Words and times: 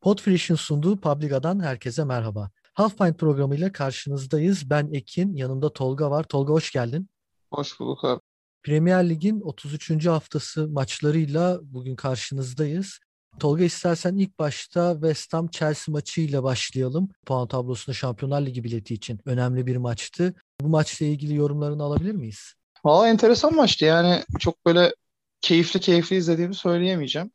Podfresh'in 0.00 0.54
sunduğu 0.54 0.96
Publica'dan 0.96 1.60
herkese 1.60 2.04
merhaba. 2.04 2.50
Half 2.74 2.98
Pint 2.98 3.18
programıyla 3.18 3.72
karşınızdayız. 3.72 4.70
Ben 4.70 4.92
Ekin, 4.92 5.36
yanımda 5.36 5.72
Tolga 5.72 6.10
var. 6.10 6.22
Tolga 6.24 6.52
hoş 6.52 6.72
geldin. 6.72 7.08
Hoş 7.50 7.80
bulduk 7.80 8.04
abi. 8.04 8.20
Premier 8.62 9.08
Lig'in 9.08 9.40
33. 9.40 10.06
haftası 10.06 10.68
maçlarıyla 10.68 11.58
bugün 11.62 11.96
karşınızdayız. 11.96 12.98
Tolga 13.38 13.64
istersen 13.64 14.16
ilk 14.16 14.38
başta 14.38 14.92
West 14.92 15.32
Ham 15.32 15.48
Chelsea 15.48 15.92
maçıyla 15.92 16.42
başlayalım. 16.42 17.08
Puan 17.26 17.48
tablosunda 17.48 17.94
Şampiyonlar 17.94 18.46
Ligi 18.46 18.64
bileti 18.64 18.94
için 18.94 19.20
önemli 19.24 19.66
bir 19.66 19.76
maçtı. 19.76 20.34
Bu 20.60 20.68
maçla 20.68 21.06
ilgili 21.06 21.34
yorumlarını 21.34 21.82
alabilir 21.82 22.12
miyiz? 22.12 22.54
Valla 22.84 23.08
enteresan 23.08 23.54
maçtı. 23.54 23.84
Yani 23.84 24.22
çok 24.38 24.66
böyle 24.66 24.94
keyifli 25.40 25.80
keyifli 25.80 26.16
izlediğimi 26.16 26.54
söyleyemeyeceğim. 26.54 27.30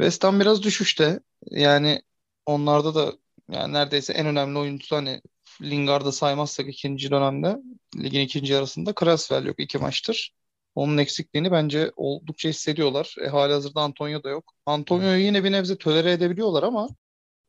West 0.00 0.24
Ham 0.24 0.40
biraz 0.40 0.62
düşüşte. 0.62 1.20
Yani 1.50 2.02
onlarda 2.46 2.94
da 2.94 3.12
yani 3.50 3.72
neredeyse 3.72 4.12
en 4.12 4.26
önemli 4.26 4.58
oyuncusu 4.58 4.96
hani 4.96 5.22
Lingard'ı 5.62 6.12
saymazsak 6.12 6.68
ikinci 6.68 7.10
dönemde 7.10 7.56
ligin 7.96 8.20
ikinci 8.20 8.52
yarısında 8.52 8.94
Krasvel 8.94 9.44
yok 9.46 9.60
iki 9.60 9.78
maçtır. 9.78 10.34
Onun 10.74 10.98
eksikliğini 10.98 11.52
bence 11.52 11.92
oldukça 11.96 12.48
hissediyorlar. 12.48 13.14
E, 13.24 13.28
hali 13.28 13.52
hazırda 13.52 13.80
Antonio 13.80 14.22
da 14.22 14.28
yok. 14.28 14.52
Antonio'yu 14.66 15.24
yine 15.24 15.44
bir 15.44 15.52
nebze 15.52 15.78
tölere 15.78 16.12
edebiliyorlar 16.12 16.62
ama 16.62 16.88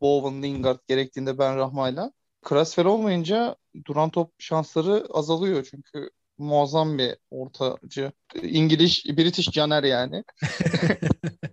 Bowen, 0.01 0.43
Lingard 0.43 0.79
gerektiğinde 0.87 1.37
Ben 1.37 1.55
Rahma'yla. 1.57 2.11
Krasvel 2.41 2.85
olmayınca 2.85 3.55
duran 3.85 4.09
top 4.09 4.33
şansları 4.39 5.07
azalıyor 5.13 5.67
çünkü 5.71 6.09
muazzam 6.39 6.97
bir 6.97 7.17
ortacı. 7.31 8.11
İngiliz, 8.41 9.03
British 9.05 9.49
Caner 9.51 9.83
yani. 9.83 10.23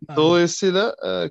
Dolayısıyla 0.16 0.96
e, 1.06 1.30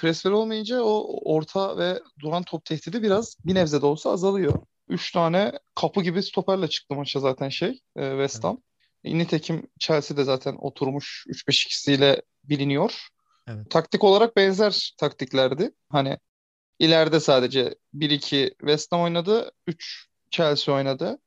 Creswell, 0.00 0.32
olmayınca 0.32 0.82
o 0.82 1.20
orta 1.34 1.78
ve 1.78 2.00
duran 2.20 2.42
top 2.42 2.64
tehdidi 2.64 3.02
biraz 3.02 3.36
bir 3.44 3.54
nebze 3.54 3.82
de 3.82 3.86
olsa 3.86 4.10
azalıyor. 4.10 4.62
Üç 4.88 5.12
tane 5.12 5.52
kapı 5.74 6.02
gibi 6.02 6.22
stoperle 6.22 6.68
çıktı 6.68 6.94
maça 6.94 7.20
zaten 7.20 7.48
şey 7.48 7.80
e, 7.96 8.10
West 8.10 8.44
Ham. 8.44 8.58
Evet. 9.04 9.16
Nitekim 9.16 9.66
Chelsea 9.78 10.16
de 10.16 10.24
zaten 10.24 10.56
oturmuş 10.58 11.26
3-5-2'siyle 11.28 12.22
biliniyor. 12.44 13.08
Evet. 13.48 13.70
Taktik 13.70 14.04
olarak 14.04 14.36
benzer 14.36 14.94
taktiklerdi. 14.98 15.70
Hani 15.88 16.18
ileride 16.78 17.20
sadece 17.20 17.74
1-2 17.94 18.50
West 18.58 18.92
Ham 18.92 19.00
oynadı, 19.00 19.52
3 19.66 20.06
Chelsea 20.30 20.74
oynadı. 20.74 21.18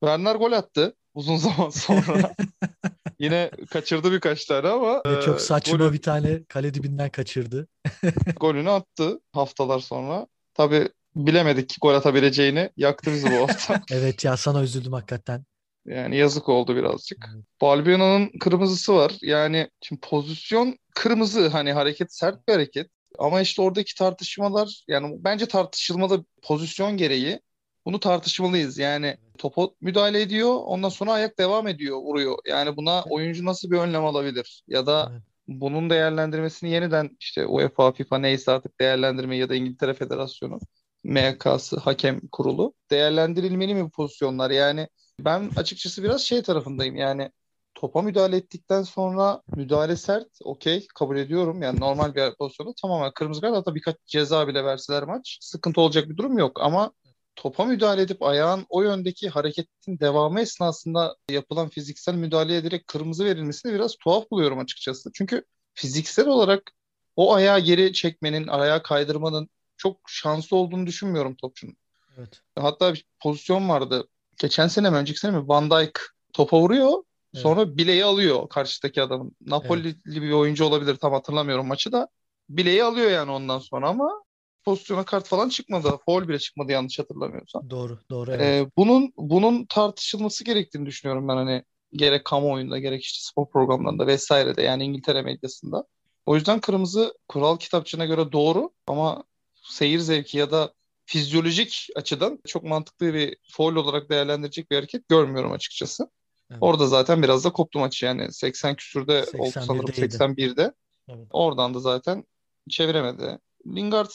Werner 0.00 0.34
gol 0.34 0.52
attı 0.52 0.96
uzun 1.14 1.36
zaman 1.36 1.68
sonra. 1.68 2.34
Yine 3.18 3.50
kaçırdı 3.70 4.12
birkaç 4.12 4.44
tane 4.44 4.68
ama. 4.68 5.02
Ve 5.06 5.20
çok 5.20 5.40
saçma 5.40 5.78
golü, 5.78 5.92
bir 5.92 6.02
tane 6.02 6.44
kale 6.44 6.74
dibinden 6.74 7.10
kaçırdı. 7.10 7.68
golünü 8.40 8.70
attı 8.70 9.20
haftalar 9.32 9.78
sonra. 9.78 10.26
Tabii 10.54 10.88
bilemedik 11.16 11.76
gol 11.80 11.94
atabileceğini. 11.94 12.70
Yaktı 12.76 13.12
bizi 13.12 13.30
bu 13.30 13.34
hafta. 13.48 13.82
evet 13.90 14.24
ya 14.24 14.36
sana 14.36 14.62
üzüldüm 14.62 14.92
hakikaten. 14.92 15.44
Yani 15.86 16.16
yazık 16.16 16.48
oldu 16.48 16.76
birazcık. 16.76 17.18
Evet. 17.34 17.44
Balbiona'nın 17.60 18.30
kırmızısı 18.40 18.94
var. 18.94 19.12
Yani 19.22 19.70
şimdi 19.82 20.00
pozisyon 20.00 20.78
kırmızı 20.94 21.48
hani 21.48 21.72
hareket 21.72 22.14
sert 22.14 22.48
bir 22.48 22.52
hareket. 22.52 22.90
Ama 23.18 23.40
işte 23.40 23.62
oradaki 23.62 23.94
tartışmalar 23.94 24.84
yani 24.88 25.16
bence 25.18 25.46
tartışılmalı 25.46 26.24
pozisyon 26.42 26.96
gereği 26.96 27.40
bunu 27.88 28.00
tartışmalıyız. 28.00 28.78
Yani 28.78 29.16
topa 29.38 29.68
müdahale 29.80 30.20
ediyor. 30.20 30.54
Ondan 30.64 30.88
sonra 30.88 31.12
ayak 31.12 31.38
devam 31.38 31.68
ediyor, 31.68 31.96
vuruyor. 31.96 32.38
Yani 32.46 32.76
buna 32.76 33.04
oyuncu 33.10 33.44
nasıl 33.44 33.70
bir 33.70 33.78
önlem 33.78 34.04
alabilir? 34.04 34.62
Ya 34.66 34.86
da 34.86 35.08
evet. 35.12 35.22
bunun 35.48 35.90
değerlendirmesini 35.90 36.70
yeniden 36.70 37.16
işte 37.20 37.46
UEFA, 37.46 37.92
FIFA 37.92 38.18
neyse 38.18 38.50
artık 38.50 38.80
değerlendirme 38.80 39.36
ya 39.36 39.48
da 39.48 39.54
İngiltere 39.54 39.94
Federasyonu 39.94 40.58
MK'sı, 41.04 41.76
hakem 41.76 42.20
kurulu 42.32 42.74
değerlendirilmeli 42.90 43.74
mi 43.74 43.84
bu 43.84 43.90
pozisyonlar? 43.90 44.50
Yani 44.50 44.88
ben 45.20 45.50
açıkçası 45.56 46.02
biraz 46.02 46.22
şey 46.22 46.42
tarafındayım. 46.42 46.96
Yani 46.96 47.30
topa 47.74 48.02
müdahale 48.02 48.36
ettikten 48.36 48.82
sonra 48.82 49.42
müdahale 49.56 49.96
sert, 49.96 50.28
okey 50.44 50.86
kabul 50.94 51.16
ediyorum. 51.16 51.62
Yani 51.62 51.80
normal 51.80 52.14
bir 52.14 52.34
pozisyonu 52.38 52.74
tamamen 52.82 53.12
kırmızı 53.14 53.40
kart 53.40 53.56
hatta 53.56 53.74
birkaç 53.74 53.96
ceza 54.06 54.48
bile 54.48 54.64
verseler 54.64 55.02
maç 55.02 55.38
sıkıntı 55.40 55.80
olacak 55.80 56.08
bir 56.08 56.16
durum 56.16 56.38
yok 56.38 56.60
ama 56.62 56.92
topa 57.38 57.64
müdahale 57.64 58.02
edip 58.02 58.22
ayağın 58.22 58.66
o 58.68 58.82
yöndeki 58.82 59.28
hareketin 59.28 59.98
devamı 60.00 60.40
esnasında 60.40 61.16
yapılan 61.30 61.68
fiziksel 61.68 62.14
müdahaleye 62.14 62.64
direkt 62.64 62.92
kırmızı 62.92 63.24
verilmesini 63.24 63.74
biraz 63.74 63.96
tuhaf 63.96 64.30
buluyorum 64.30 64.58
açıkçası. 64.58 65.10
Çünkü 65.14 65.44
fiziksel 65.74 66.26
olarak 66.26 66.72
o 67.16 67.34
ayağı 67.34 67.60
geri 67.60 67.92
çekmenin, 67.92 68.46
ayağı 68.46 68.82
kaydırmanın 68.82 69.48
çok 69.76 70.00
şanslı 70.06 70.56
olduğunu 70.56 70.86
düşünmüyorum 70.86 71.34
topçunun. 71.34 71.76
Evet. 72.18 72.40
Hatta 72.58 72.94
bir 72.94 73.04
pozisyon 73.20 73.68
vardı. 73.68 74.08
Geçen 74.40 74.68
sene 74.68 74.90
mi 74.90 74.96
önceki 74.96 75.18
sene 75.18 75.36
mi 75.36 75.48
Van 75.48 75.70
Dijk 75.70 76.00
topa 76.32 76.60
vuruyor. 76.60 76.92
Evet. 77.34 77.42
Sonra 77.42 77.76
bileği 77.76 78.04
alıyor 78.04 78.48
karşıdaki 78.48 79.02
adamın. 79.02 79.32
Napoli'li 79.40 79.88
evet. 79.88 80.22
bir 80.22 80.30
oyuncu 80.30 80.64
olabilir 80.64 80.96
tam 80.96 81.12
hatırlamıyorum 81.12 81.66
maçı 81.66 81.92
da. 81.92 82.08
Bileği 82.48 82.84
alıyor 82.84 83.10
yani 83.10 83.30
ondan 83.30 83.58
sonra 83.58 83.88
ama 83.88 84.22
pozisyona 84.68 85.04
kart 85.04 85.26
falan 85.26 85.48
çıkmadı. 85.48 85.98
Foul 86.04 86.28
bile 86.28 86.38
çıkmadı 86.38 86.72
yanlış 86.72 86.98
hatırlamıyorsam. 86.98 87.70
Doğru, 87.70 87.98
doğru. 88.10 88.30
Evet. 88.32 88.40
Ee, 88.40 88.70
bunun 88.76 89.12
bunun 89.16 89.66
tartışılması 89.66 90.44
gerektiğini 90.44 90.86
düşünüyorum 90.86 91.28
ben 91.28 91.36
hani 91.36 91.62
gerek 91.92 92.24
kamuoyunda 92.24 92.78
gerek 92.78 93.02
işte 93.04 93.18
spor 93.20 93.50
programlarında 93.50 94.06
vesairede 94.06 94.62
yani 94.62 94.84
İngiltere 94.84 95.22
medyasında. 95.22 95.84
O 96.26 96.34
yüzden 96.34 96.60
kırmızı 96.60 97.14
kural 97.28 97.56
kitapçığına 97.56 98.04
göre 98.04 98.32
doğru 98.32 98.70
ama 98.86 99.24
seyir 99.62 99.98
zevki 99.98 100.38
ya 100.38 100.50
da 100.50 100.72
fizyolojik 101.06 101.88
açıdan 101.96 102.38
çok 102.46 102.62
mantıklı 102.62 103.14
bir 103.14 103.36
foul 103.52 103.76
olarak 103.76 104.10
değerlendirecek 104.10 104.70
bir 104.70 104.76
hareket 104.76 105.08
görmüyorum 105.08 105.52
açıkçası. 105.52 106.10
Evet. 106.50 106.58
Orada 106.60 106.86
zaten 106.86 107.22
biraz 107.22 107.44
da 107.44 107.52
koptu 107.52 107.78
maçı 107.78 108.06
yani 108.06 108.32
80 108.32 108.74
küsürde 108.74 109.24
oldu 109.38 109.50
sanırım 109.66 109.84
81'de. 109.84 110.72
Evet. 111.08 111.26
Oradan 111.30 111.74
da 111.74 111.80
zaten 111.80 112.24
çeviremedi. 112.70 113.38
Lingard 113.66 114.10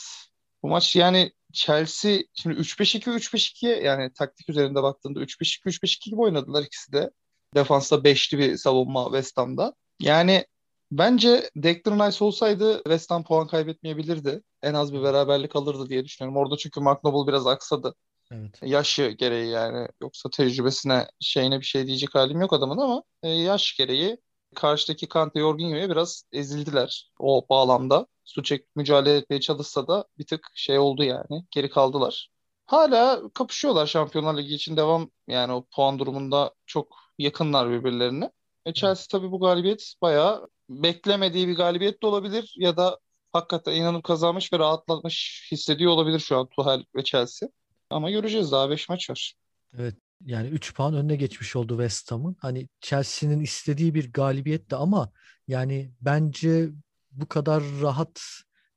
bu 0.63 0.67
maç 0.67 0.95
yani 0.95 1.31
Chelsea 1.53 2.19
şimdi 2.33 2.55
3-5-2 2.59 3.09
3-5-2 3.09 3.83
yani 3.83 4.13
taktik 4.13 4.49
üzerinde 4.49 4.83
baktığında 4.83 5.19
3-5-2 5.19 5.69
3-5-2 5.69 6.09
gibi 6.09 6.21
oynadılar 6.21 6.63
ikisi 6.63 6.91
de. 6.91 7.11
Defansta 7.55 8.03
beşli 8.03 8.37
bir 8.37 8.57
savunma 8.57 9.03
West 9.05 9.37
Ham'da. 9.37 9.73
Yani 9.99 10.45
bence 10.91 11.49
Declan 11.55 12.07
Rice 12.07 12.23
olsaydı 12.23 12.77
West 12.77 13.11
Ham 13.11 13.23
puan 13.23 13.47
kaybetmeyebilirdi. 13.47 14.41
En 14.61 14.73
az 14.73 14.93
bir 14.93 15.03
beraberlik 15.03 15.55
alırdı 15.55 15.89
diye 15.89 16.05
düşünüyorum. 16.05 16.37
Orada 16.37 16.57
çünkü 16.57 16.79
Mark 16.79 17.03
Noble 17.03 17.31
biraz 17.31 17.47
aksadı. 17.47 17.95
Evet. 18.31 18.59
Yaşı 18.63 19.07
gereği 19.07 19.49
yani. 19.49 19.87
Yoksa 20.01 20.29
tecrübesine 20.29 21.07
şeyine 21.19 21.59
bir 21.59 21.65
şey 21.65 21.87
diyecek 21.87 22.15
halim 22.15 22.41
yok 22.41 22.53
adamın 22.53 22.77
ama 22.77 23.03
e, 23.23 23.29
yaş 23.29 23.75
gereği 23.77 24.17
karşıdaki 24.53 25.07
Kante 25.07 25.39
Jorginho'ya 25.39 25.89
biraz 25.89 26.23
ezildiler 26.31 27.11
o 27.19 27.45
bağlamda. 27.49 28.07
Suçek 28.23 28.75
mücadele 28.75 29.17
etmeye 29.17 29.39
çalışsa 29.39 29.87
da 29.87 30.05
bir 30.17 30.25
tık 30.25 30.47
şey 30.55 30.79
oldu 30.79 31.03
yani. 31.03 31.45
Geri 31.51 31.69
kaldılar. 31.69 32.29
Hala 32.65 33.29
kapışıyorlar 33.33 33.87
Şampiyonlar 33.87 34.37
Ligi 34.37 34.55
için 34.55 34.77
devam 34.77 35.09
yani 35.27 35.53
o 35.53 35.65
puan 35.75 35.99
durumunda 35.99 36.53
çok 36.65 36.95
yakınlar 37.17 37.69
birbirlerine. 37.69 38.31
E 38.65 38.73
Chelsea 38.73 39.05
tabii 39.19 39.31
bu 39.31 39.39
galibiyet 39.39 39.93
bayağı 40.01 40.47
beklemediği 40.69 41.47
bir 41.47 41.55
galibiyet 41.55 42.01
de 42.03 42.07
olabilir 42.07 42.53
ya 42.57 42.77
da 42.77 42.99
hakikaten 43.33 43.75
inanıp 43.75 44.03
kazanmış 44.03 44.53
ve 44.53 44.59
rahatlatmış 44.59 45.47
hissediyor 45.51 45.91
olabilir 45.91 46.19
şu 46.19 46.37
an 46.37 46.47
Tuchel 46.47 46.85
ve 46.95 47.03
Chelsea. 47.03 47.49
Ama 47.89 48.11
göreceğiz 48.11 48.51
daha 48.51 48.69
5 48.69 48.89
maç 48.89 49.09
var. 49.09 49.33
Evet 49.77 49.95
yani 50.25 50.47
3 50.47 50.73
puan 50.75 50.93
önüne 50.95 51.15
geçmiş 51.15 51.55
oldu 51.55 51.73
West 51.73 52.11
Ham'ın. 52.11 52.35
Hani 52.39 52.69
Chelsea'nin 52.81 53.39
istediği 53.39 53.93
bir 53.93 54.13
galibiyetti 54.13 54.75
ama 54.75 55.11
yani 55.47 55.91
bence 56.01 56.69
bu 57.11 57.27
kadar 57.27 57.63
rahat 57.81 58.21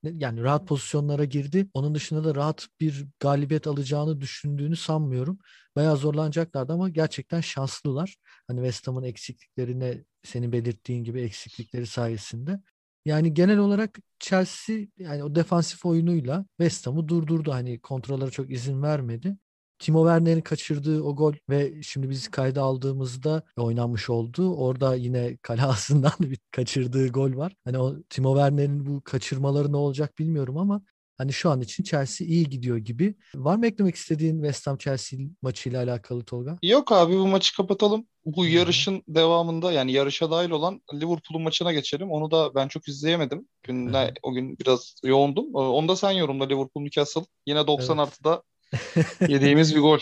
yani 0.03 0.43
rahat 0.43 0.69
pozisyonlara 0.69 1.25
girdi. 1.25 1.69
Onun 1.75 1.95
dışında 1.95 2.25
da 2.25 2.35
rahat 2.35 2.69
bir 2.81 3.07
galibiyet 3.21 3.67
alacağını 3.67 4.21
düşündüğünü 4.21 4.77
sanmıyorum. 4.77 5.39
Bayağı 5.77 5.97
zorlanacaklardı 5.97 6.73
ama 6.73 6.89
gerçekten 6.89 7.41
şanslılar. 7.41 8.17
Hani 8.47 8.59
West 8.59 8.89
Ham'ın 8.89 9.03
eksikliklerine 9.03 10.05
senin 10.23 10.53
belirttiğin 10.53 11.05
gibi 11.05 11.21
eksiklikleri 11.21 11.87
sayesinde. 11.87 12.61
Yani 13.05 13.35
genel 13.35 13.59
olarak 13.59 13.99
Chelsea 14.19 14.77
yani 14.99 15.25
o 15.25 15.35
defansif 15.35 15.87
oyunuyla 15.87 16.47
West 16.61 16.87
Ham'ı 16.87 17.09
durdurdu. 17.09 17.53
Hani 17.53 17.81
kontrollara 17.81 18.31
çok 18.31 18.51
izin 18.51 18.83
vermedi. 18.83 19.37
Timo 19.79 20.05
Werner'in 20.05 20.41
kaçırdığı 20.41 21.03
o 21.03 21.17
gol 21.17 21.35
ve 21.51 21.83
şimdi 21.83 22.11
biz 22.11 22.29
kayda 22.29 22.63
aldığımızda 22.63 23.43
oynanmış 23.57 24.11
oldu. 24.11 24.55
Orada 24.57 24.95
yine 24.95 25.37
kale 25.37 25.63
ağzından 25.67 26.13
bir 26.21 26.39
kaçırdığı 26.51 27.09
gol 27.09 27.37
var. 27.37 27.53
Hani 27.65 27.79
o 27.79 28.03
Timo 28.11 28.35
Werner'in 28.35 28.87
bu 28.87 29.01
kaçırmaları 29.05 29.73
ne 29.73 29.77
olacak 29.77 30.19
bilmiyorum 30.19 30.59
ama 30.59 30.83
Hani 31.19 31.33
şu 31.33 31.51
an 31.51 31.61
için 31.61 31.85
Chelsea 31.85 32.27
iyi 32.27 32.49
gidiyor 32.49 32.77
gibi. 32.77 33.15
Var 33.35 33.57
mı 33.57 33.67
eklemek 33.67 33.95
istediğin 33.95 34.35
West 34.35 34.67
Ham 34.67 34.79
Chelsea 34.79 35.21
maçıyla 35.43 35.83
alakalı 35.83 36.25
Tolga? 36.25 36.59
Yok 36.63 36.93
abi 36.93 37.15
bu 37.15 37.27
maçı 37.27 37.57
kapatalım. 37.57 38.07
Bu 38.25 38.47
yarışın 38.47 39.03
devamında 39.09 39.73
yani 39.73 39.93
yarışa 39.93 40.31
dahil 40.31 40.51
olan 40.51 40.81
Liverpool'un 40.95 41.43
maçına 41.43 41.73
geçelim. 41.73 42.11
Onu 42.11 42.31
da 42.31 42.55
ben 42.55 42.69
çok 42.69 42.89
izleyemedim. 42.89 43.49
Günde, 43.63 44.15
o 44.23 44.33
gün 44.33 44.59
biraz 44.59 44.95
yoğundum. 45.05 45.55
Onu 45.55 45.89
da 45.89 45.97
sen 45.97 46.11
yorumla 46.11 46.45
Liverpool 46.45 46.83
Newcastle. 46.83 47.25
Yine 47.47 47.67
90 47.67 47.99
Evet. 47.99 48.09
artıda 48.09 48.43
yediğimiz 49.29 49.75
bir 49.75 49.81
gol. 49.81 49.99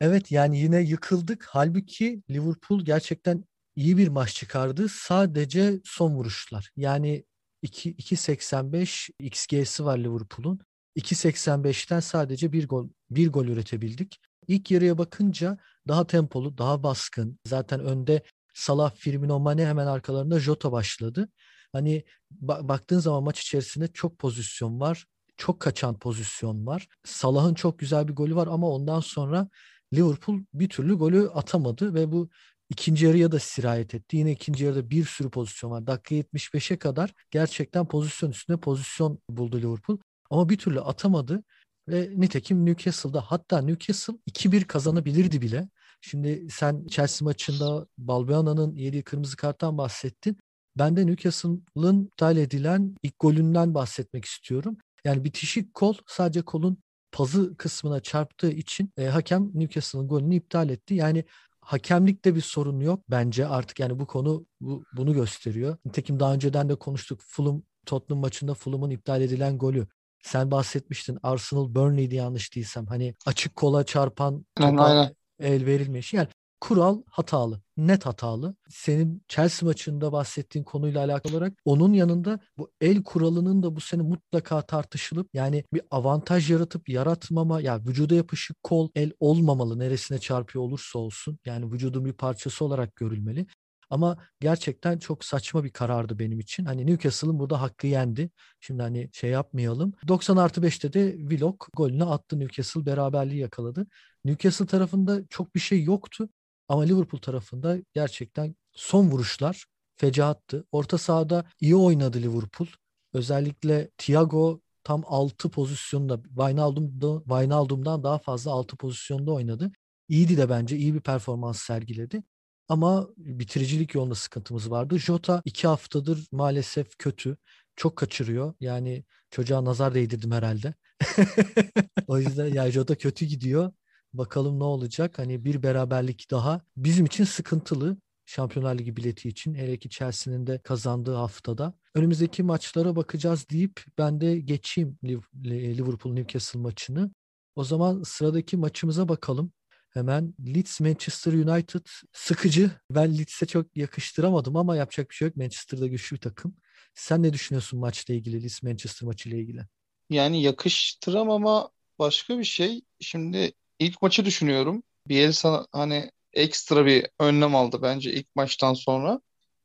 Evet 0.00 0.32
yani 0.32 0.58
yine 0.58 0.80
yıkıldık. 0.80 1.46
Halbuki 1.50 2.22
Liverpool 2.30 2.84
gerçekten 2.84 3.44
iyi 3.76 3.96
bir 3.96 4.08
maç 4.08 4.34
çıkardı. 4.34 4.88
Sadece 4.88 5.80
son 5.84 6.14
vuruşlar. 6.14 6.70
Yani 6.76 7.24
2 7.62 7.94
2.85 7.94 9.10
XG'si 9.18 9.84
var 9.84 9.98
Liverpool'un. 9.98 10.60
2.85'ten 10.96 12.00
sadece 12.00 12.52
bir 12.52 12.68
gol 12.68 12.88
bir 13.10 13.32
gol 13.32 13.46
üretebildik. 13.46 14.20
İlk 14.48 14.70
yarıya 14.70 14.98
bakınca 14.98 15.58
daha 15.88 16.06
tempolu, 16.06 16.58
daha 16.58 16.82
baskın. 16.82 17.38
Zaten 17.46 17.80
önde 17.80 18.22
Salah, 18.54 18.94
Firmino, 18.94 19.40
Mane 19.40 19.66
hemen 19.66 19.86
arkalarında 19.86 20.40
Jota 20.40 20.72
başladı. 20.72 21.28
Hani 21.72 22.04
ba- 22.42 22.68
baktığın 22.68 22.98
zaman 22.98 23.22
maç 23.22 23.40
içerisinde 23.40 23.88
çok 23.88 24.18
pozisyon 24.18 24.80
var. 24.80 25.06
Çok 25.40 25.60
kaçan 25.60 25.98
pozisyon 25.98 26.66
var. 26.66 26.88
Salah'ın 27.04 27.54
çok 27.54 27.78
güzel 27.78 28.08
bir 28.08 28.14
golü 28.14 28.36
var 28.36 28.46
ama 28.46 28.70
ondan 28.70 29.00
sonra 29.00 29.48
Liverpool 29.94 30.38
bir 30.54 30.68
türlü 30.68 30.94
golü 30.94 31.28
atamadı 31.28 31.94
ve 31.94 32.12
bu 32.12 32.28
ikinci 32.70 33.06
yarıya 33.06 33.32
da 33.32 33.38
sirayet 33.38 33.94
etti. 33.94 34.16
Yine 34.16 34.32
ikinci 34.32 34.64
yarıda 34.64 34.90
bir 34.90 35.04
sürü 35.04 35.30
pozisyon 35.30 35.70
var. 35.70 35.86
Dakika 35.86 36.14
75'e 36.14 36.78
kadar 36.78 37.14
gerçekten 37.30 37.88
pozisyon 37.88 38.30
üstüne 38.30 38.56
pozisyon 38.56 39.18
buldu 39.30 39.58
Liverpool. 39.58 39.98
Ama 40.30 40.48
bir 40.48 40.58
türlü 40.58 40.80
atamadı 40.80 41.42
ve 41.88 42.10
nitekim 42.16 42.66
Newcastle'da 42.66 43.20
hatta 43.20 43.60
Newcastle 43.60 44.14
2-1 44.26 44.64
kazanabilirdi 44.64 45.42
bile. 45.42 45.68
Şimdi 46.00 46.46
sen 46.50 46.86
Chelsea 46.86 47.24
maçında 47.24 47.86
Balbuena'nın 47.98 48.74
yediği 48.74 49.02
kırmızı 49.02 49.36
karttan 49.36 49.78
bahsettin. 49.78 50.38
Ben 50.78 50.96
de 50.96 51.06
Newcastle'ın 51.06 52.04
iptal 52.04 52.36
edilen 52.36 52.94
ilk 53.02 53.18
golünden 53.18 53.74
bahsetmek 53.74 54.24
istiyorum. 54.24 54.76
Yani 55.04 55.24
bitişik 55.24 55.74
kol 55.74 55.94
sadece 56.06 56.42
kolun 56.42 56.78
pazı 57.12 57.56
kısmına 57.56 58.00
çarptığı 58.00 58.50
için 58.50 58.92
e, 58.96 59.06
hakem 59.06 59.50
Newcastle'ın 59.54 60.08
golünü 60.08 60.34
iptal 60.34 60.70
etti. 60.70 60.94
Yani 60.94 61.24
hakemlikte 61.60 62.34
bir 62.34 62.40
sorun 62.40 62.80
yok 62.80 63.04
bence 63.10 63.46
artık 63.46 63.80
yani 63.80 63.98
bu 63.98 64.06
konu 64.06 64.46
bu, 64.60 64.84
bunu 64.96 65.14
gösteriyor. 65.14 65.76
Nitekim 65.84 66.20
daha 66.20 66.34
önceden 66.34 66.68
de 66.68 66.74
konuştuk. 66.74 67.20
Fulham 67.22 67.62
Tottenham 67.86 68.20
maçında 68.20 68.54
Fulham'ın 68.54 68.90
iptal 68.90 69.22
edilen 69.22 69.58
golü. 69.58 69.86
Sen 70.22 70.50
bahsetmiştin 70.50 71.18
Arsenal 71.22 71.74
Burnley'di 71.74 72.14
yanlış 72.14 72.54
değilsem. 72.54 72.86
Hani 72.86 73.14
açık 73.26 73.56
kola 73.56 73.84
çarpan 73.84 74.46
Aynen, 74.56 74.76
aynen. 74.76 75.14
el 75.38 75.66
verilmiş. 75.66 76.14
Yani 76.14 76.28
kural 76.60 77.02
hatalı. 77.10 77.60
Net 77.76 78.06
hatalı. 78.06 78.54
Senin 78.68 79.22
Chelsea 79.28 79.66
maçında 79.66 80.12
bahsettiğin 80.12 80.64
konuyla 80.64 81.04
alakalı 81.04 81.36
olarak 81.36 81.52
onun 81.64 81.92
yanında 81.92 82.40
bu 82.58 82.72
el 82.80 83.02
kuralının 83.02 83.62
da 83.62 83.76
bu 83.76 83.80
sene 83.80 84.02
mutlaka 84.02 84.62
tartışılıp 84.62 85.30
yani 85.34 85.64
bir 85.72 85.82
avantaj 85.90 86.50
yaratıp 86.50 86.88
yaratmama 86.88 87.60
ya 87.60 87.80
vücuda 87.84 88.14
yapışık 88.14 88.62
kol 88.62 88.88
el 88.94 89.12
olmamalı 89.20 89.78
neresine 89.78 90.18
çarpıyor 90.18 90.64
olursa 90.64 90.98
olsun. 90.98 91.38
Yani 91.46 91.72
vücudun 91.72 92.04
bir 92.04 92.12
parçası 92.12 92.64
olarak 92.64 92.96
görülmeli. 92.96 93.46
Ama 93.90 94.16
gerçekten 94.40 94.98
çok 94.98 95.24
saçma 95.24 95.64
bir 95.64 95.70
karardı 95.72 96.18
benim 96.18 96.40
için. 96.40 96.64
Hani 96.64 96.86
Newcastle'ın 96.86 97.38
burada 97.38 97.60
hakkı 97.60 97.86
yendi. 97.86 98.30
Şimdi 98.60 98.82
hani 98.82 99.10
şey 99.12 99.30
yapmayalım. 99.30 99.92
90 100.08 100.36
artı 100.36 100.62
5'te 100.62 100.92
de 100.92 101.16
Willock 101.18 101.66
golünü 101.76 102.04
attı. 102.04 102.38
Newcastle 102.40 102.86
beraberliği 102.86 103.40
yakaladı. 103.40 103.86
Newcastle 104.24 104.66
tarafında 104.66 105.26
çok 105.28 105.54
bir 105.54 105.60
şey 105.60 105.82
yoktu. 105.84 106.28
Ama 106.70 106.82
Liverpool 106.82 107.20
tarafında 107.20 107.78
gerçekten 107.94 108.56
son 108.72 109.06
vuruşlar 109.10 109.64
fecaattı. 109.96 110.64
Orta 110.72 110.98
sahada 110.98 111.44
iyi 111.60 111.76
oynadı 111.76 112.18
Liverpool. 112.18 112.68
Özellikle 113.12 113.90
Thiago 113.98 114.60
tam 114.84 115.02
6 115.06 115.50
pozisyonda 115.50 116.22
Wijnaldum'da, 116.22 117.18
Wijnaldum'dan 117.18 118.04
daha 118.04 118.18
fazla 118.18 118.50
6 118.50 118.76
pozisyonda 118.76 119.32
oynadı. 119.32 119.72
İyiydi 120.08 120.36
de 120.36 120.50
bence 120.50 120.76
iyi 120.76 120.94
bir 120.94 121.00
performans 121.00 121.62
sergiledi. 121.62 122.22
Ama 122.68 123.08
bitiricilik 123.16 123.94
yolunda 123.94 124.14
sıkıntımız 124.14 124.70
vardı. 124.70 124.98
Jota 124.98 125.42
iki 125.44 125.66
haftadır 125.66 126.26
maalesef 126.32 126.98
kötü. 126.98 127.36
Çok 127.76 127.96
kaçırıyor. 127.96 128.54
Yani 128.60 129.04
çocuğa 129.30 129.64
nazar 129.64 129.94
değdirdim 129.94 130.32
herhalde. 130.32 130.74
o 132.06 132.18
yüzden 132.18 132.54
ya 132.54 132.70
Jota 132.70 132.94
kötü 132.94 133.26
gidiyor. 133.26 133.72
Bakalım 134.12 134.58
ne 134.58 134.64
olacak? 134.64 135.18
Hani 135.18 135.44
bir 135.44 135.62
beraberlik 135.62 136.30
daha 136.30 136.60
bizim 136.76 137.06
için 137.06 137.24
sıkıntılı. 137.24 137.96
Şampiyonlar 138.26 138.78
Ligi 138.78 138.96
bileti 138.96 139.28
için. 139.28 139.54
Hele 139.54 139.78
ki 139.78 139.90
Chelsea'nin 139.90 140.46
de 140.46 140.58
kazandığı 140.58 141.14
haftada. 141.14 141.74
Önümüzdeki 141.94 142.42
maçlara 142.42 142.96
bakacağız 142.96 143.46
deyip 143.50 143.84
ben 143.98 144.20
de 144.20 144.40
geçeyim 144.40 144.98
Liverpool 145.44 146.14
Newcastle 146.14 146.60
maçını. 146.60 147.10
O 147.56 147.64
zaman 147.64 148.02
sıradaki 148.02 148.56
maçımıza 148.56 149.08
bakalım. 149.08 149.52
Hemen 149.90 150.34
Leeds 150.46 150.80
Manchester 150.80 151.32
United 151.32 151.86
sıkıcı. 152.12 152.70
Ben 152.90 153.18
Leeds'e 153.18 153.46
çok 153.46 153.76
yakıştıramadım 153.76 154.56
ama 154.56 154.76
yapacak 154.76 155.10
bir 155.10 155.14
şey 155.14 155.28
yok. 155.28 155.36
Manchester'da 155.36 155.86
güçlü 155.86 156.16
bir 156.16 156.20
takım. 156.20 156.56
Sen 156.94 157.22
ne 157.22 157.32
düşünüyorsun 157.32 157.80
maçla 157.80 158.14
ilgili, 158.14 158.42
Leeds 158.42 158.62
Manchester 158.62 159.06
maçıyla 159.06 159.38
ilgili? 159.38 159.66
Yani 160.10 160.42
yakıştıramama 160.42 161.70
başka 161.98 162.38
bir 162.38 162.44
şey. 162.44 162.82
Şimdi 163.00 163.52
ilk 163.80 164.02
maçı 164.02 164.24
düşünüyorum. 164.24 164.82
Bielsa 165.08 165.66
hani 165.72 166.10
ekstra 166.32 166.86
bir 166.86 167.06
önlem 167.18 167.54
aldı 167.54 167.82
bence 167.82 168.12
ilk 168.12 168.36
maçtan 168.36 168.74
sonra. 168.74 169.20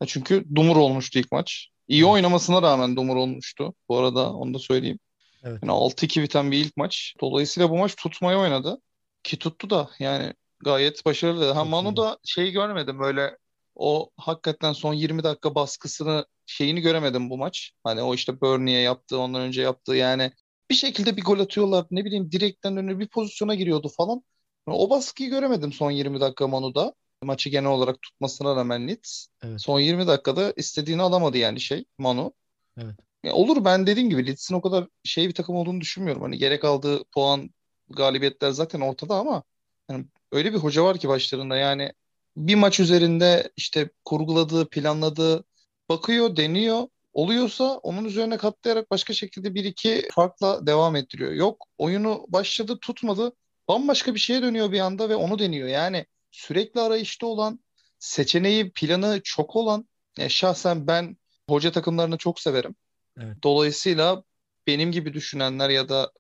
Çünkü 0.08 0.46
dumur 0.56 0.76
olmuştu 0.76 1.20
ilk 1.20 1.32
maç. 1.32 1.70
İyi 1.88 2.06
oynamasına 2.06 2.62
rağmen 2.62 2.96
dumur 2.96 3.16
olmuştu. 3.16 3.74
Bu 3.90 3.98
arada 3.98 4.34
onu 4.34 4.54
da 4.54 4.60
söyleyeyim. 4.60 5.00
Evet. 5.44 5.60
Yani 5.64 5.72
6-2 5.72 6.22
biten 6.22 6.52
bir 6.52 6.58
ilk 6.58 6.78
maç. 6.78 7.16
Dolayısıyla 7.22 7.70
bu 7.70 7.78
maç 7.78 7.96
tutmaya 7.96 8.40
oynadı. 8.40 8.82
Ki 9.24 9.40
tuttu 9.40 9.70
da 9.70 9.90
yani 10.00 10.34
gayet 10.60 11.06
başarılı. 11.06 11.52
Ha 11.52 11.66
Manu 11.66 11.98
da 11.98 12.18
şeyi 12.26 12.52
görmedim 12.52 13.00
böyle 13.00 13.38
o 13.76 14.10
hakikaten 14.18 14.74
son 14.74 14.94
20 14.94 15.24
dakika 15.24 15.56
baskısını 15.56 16.26
şeyini 16.46 16.82
göremedim 16.82 17.30
bu 17.30 17.38
maç. 17.38 17.72
Hani 17.84 18.02
o 18.02 18.16
işte 18.16 18.42
Burnley'e 18.42 18.80
yaptığı 18.80 19.20
ondan 19.20 19.42
önce 19.42 19.62
yaptığı 19.62 19.96
yani 19.96 20.32
bir 20.70 20.76
şekilde 20.76 21.18
bir 21.18 21.22
gol 21.22 21.40
atıyorlar 21.40 21.86
ne 21.92 22.06
bileyim 22.06 22.32
direkten 22.32 22.78
önüne 22.78 23.00
bir 23.00 23.08
pozisyona 23.08 23.56
giriyordu 23.56 23.90
falan. 23.98 24.24
O 24.68 24.90
baskıyı 24.90 25.30
göremedim 25.30 25.74
son 25.74 25.92
20 25.92 26.20
dakika 26.20 26.48
Manu'da. 26.48 26.94
Maçı 27.24 27.50
genel 27.50 27.70
olarak 27.70 28.02
tutmasına 28.02 28.56
rağmen 28.56 28.88
Leeds. 28.88 29.28
Evet. 29.44 29.62
Son 29.62 29.80
20 29.80 30.08
dakikada 30.08 30.54
istediğini 30.58 31.02
alamadı 31.02 31.38
yani 31.38 31.60
şey 31.60 31.86
Manu. 31.98 32.34
Evet. 32.78 32.96
Ya 33.24 33.34
olur 33.34 33.66
ben 33.66 33.88
dediğim 33.88 34.10
gibi 34.10 34.28
Leeds'in 34.28 34.56
o 34.56 34.62
kadar 34.62 34.88
şey 35.04 35.28
bir 35.28 35.34
takım 35.34 35.56
olduğunu 35.56 35.82
düşünmüyorum. 35.82 36.22
Hani 36.22 36.38
gerek 36.38 36.64
aldığı 36.64 37.04
puan 37.04 37.50
galibiyetler 37.90 38.52
zaten 38.52 38.82
ortada 38.82 39.16
ama 39.16 39.44
yani 39.90 40.06
öyle 40.32 40.54
bir 40.54 40.58
hoca 40.58 40.84
var 40.84 40.98
ki 40.98 41.10
başlarında 41.10 41.56
yani 41.58 41.94
bir 42.38 42.56
maç 42.56 42.80
üzerinde 42.80 43.52
işte 43.58 43.90
kurguladığı, 44.06 44.70
planladığı 44.70 45.44
bakıyor, 45.90 46.36
deniyor. 46.36 46.88
Oluyorsa 47.16 47.64
onun 47.64 48.06
üzerine 48.06 48.38
katlayarak 48.38 48.92
başka 48.92 49.14
şekilde 49.14 49.56
bir 49.56 49.66
iki 49.66 50.08
farkla 50.12 50.68
devam 50.68 50.96
ettiriyor. 50.96 51.32
Yok 51.32 51.68
oyunu 51.78 52.26
başladı 52.28 52.78
tutmadı 52.82 53.32
bambaşka 53.68 54.14
bir 54.14 54.20
şeye 54.20 54.42
dönüyor 54.42 54.72
bir 54.72 54.80
anda 54.80 55.10
ve 55.10 55.16
onu 55.16 55.40
deniyor. 55.40 55.68
Yani 55.68 56.06
sürekli 56.32 56.82
arayışta 56.82 57.28
olan, 57.28 57.60
seçeneği, 58.00 58.72
planı 58.72 59.22
çok 59.24 59.56
olan 59.56 59.88
ya 60.18 60.30
şahsen 60.30 60.88
ben 60.88 61.18
hoca 61.50 61.72
takımlarını 61.72 62.18
çok 62.18 62.40
severim. 62.40 62.76
Evet. 63.20 63.38
Dolayısıyla 63.44 64.24
benim 64.68 64.92
gibi 64.92 65.14
düşünenler 65.14 65.70
ya 65.70 65.90
da 65.90 66.12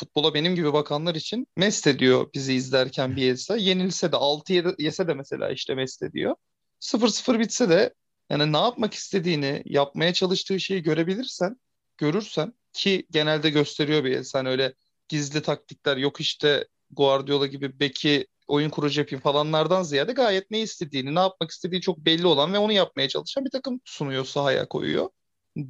futbola 0.00 0.34
benim 0.34 0.54
gibi 0.54 0.72
bakanlar 0.72 1.14
için 1.14 1.46
mest 1.56 1.86
ediyor 1.86 2.30
bizi 2.34 2.54
izlerken 2.54 3.16
Bielsa. 3.16 3.56
Yenilse 3.56 4.12
de 4.12 4.16
6 4.16 4.52
yese 4.78 5.08
de 5.08 5.14
mesela 5.14 5.50
işte 5.50 5.74
mest 5.74 6.02
ediyor. 6.02 6.36
0-0 6.80 7.38
bitse 7.38 7.68
de 7.68 7.94
yani 8.30 8.52
ne 8.52 8.56
yapmak 8.56 8.94
istediğini, 8.94 9.62
yapmaya 9.66 10.12
çalıştığı 10.12 10.60
şeyi 10.60 10.82
görebilirsen, 10.82 11.56
görürsen 11.98 12.52
ki 12.72 13.06
genelde 13.10 13.50
gösteriyor 13.50 14.04
Bielsa. 14.04 14.38
Hani 14.38 14.48
öyle 14.48 14.74
gizli 15.08 15.42
taktikler 15.42 15.96
yok 15.96 16.20
işte 16.20 16.68
Guardiola 16.90 17.46
gibi 17.46 17.80
beki 17.80 18.26
oyun 18.48 18.70
kurucu 18.70 19.00
yapayım 19.00 19.22
falanlardan 19.22 19.82
ziyade 19.82 20.12
gayet 20.12 20.50
ne 20.50 20.60
istediğini, 20.60 21.14
ne 21.14 21.18
yapmak 21.20 21.50
istediği 21.50 21.80
çok 21.80 21.98
belli 21.98 22.26
olan 22.26 22.52
ve 22.52 22.58
onu 22.58 22.72
yapmaya 22.72 23.08
çalışan 23.08 23.44
bir 23.44 23.50
takım 23.50 23.80
sunuyor, 23.84 24.24
sahaya 24.24 24.68
koyuyor. 24.68 25.08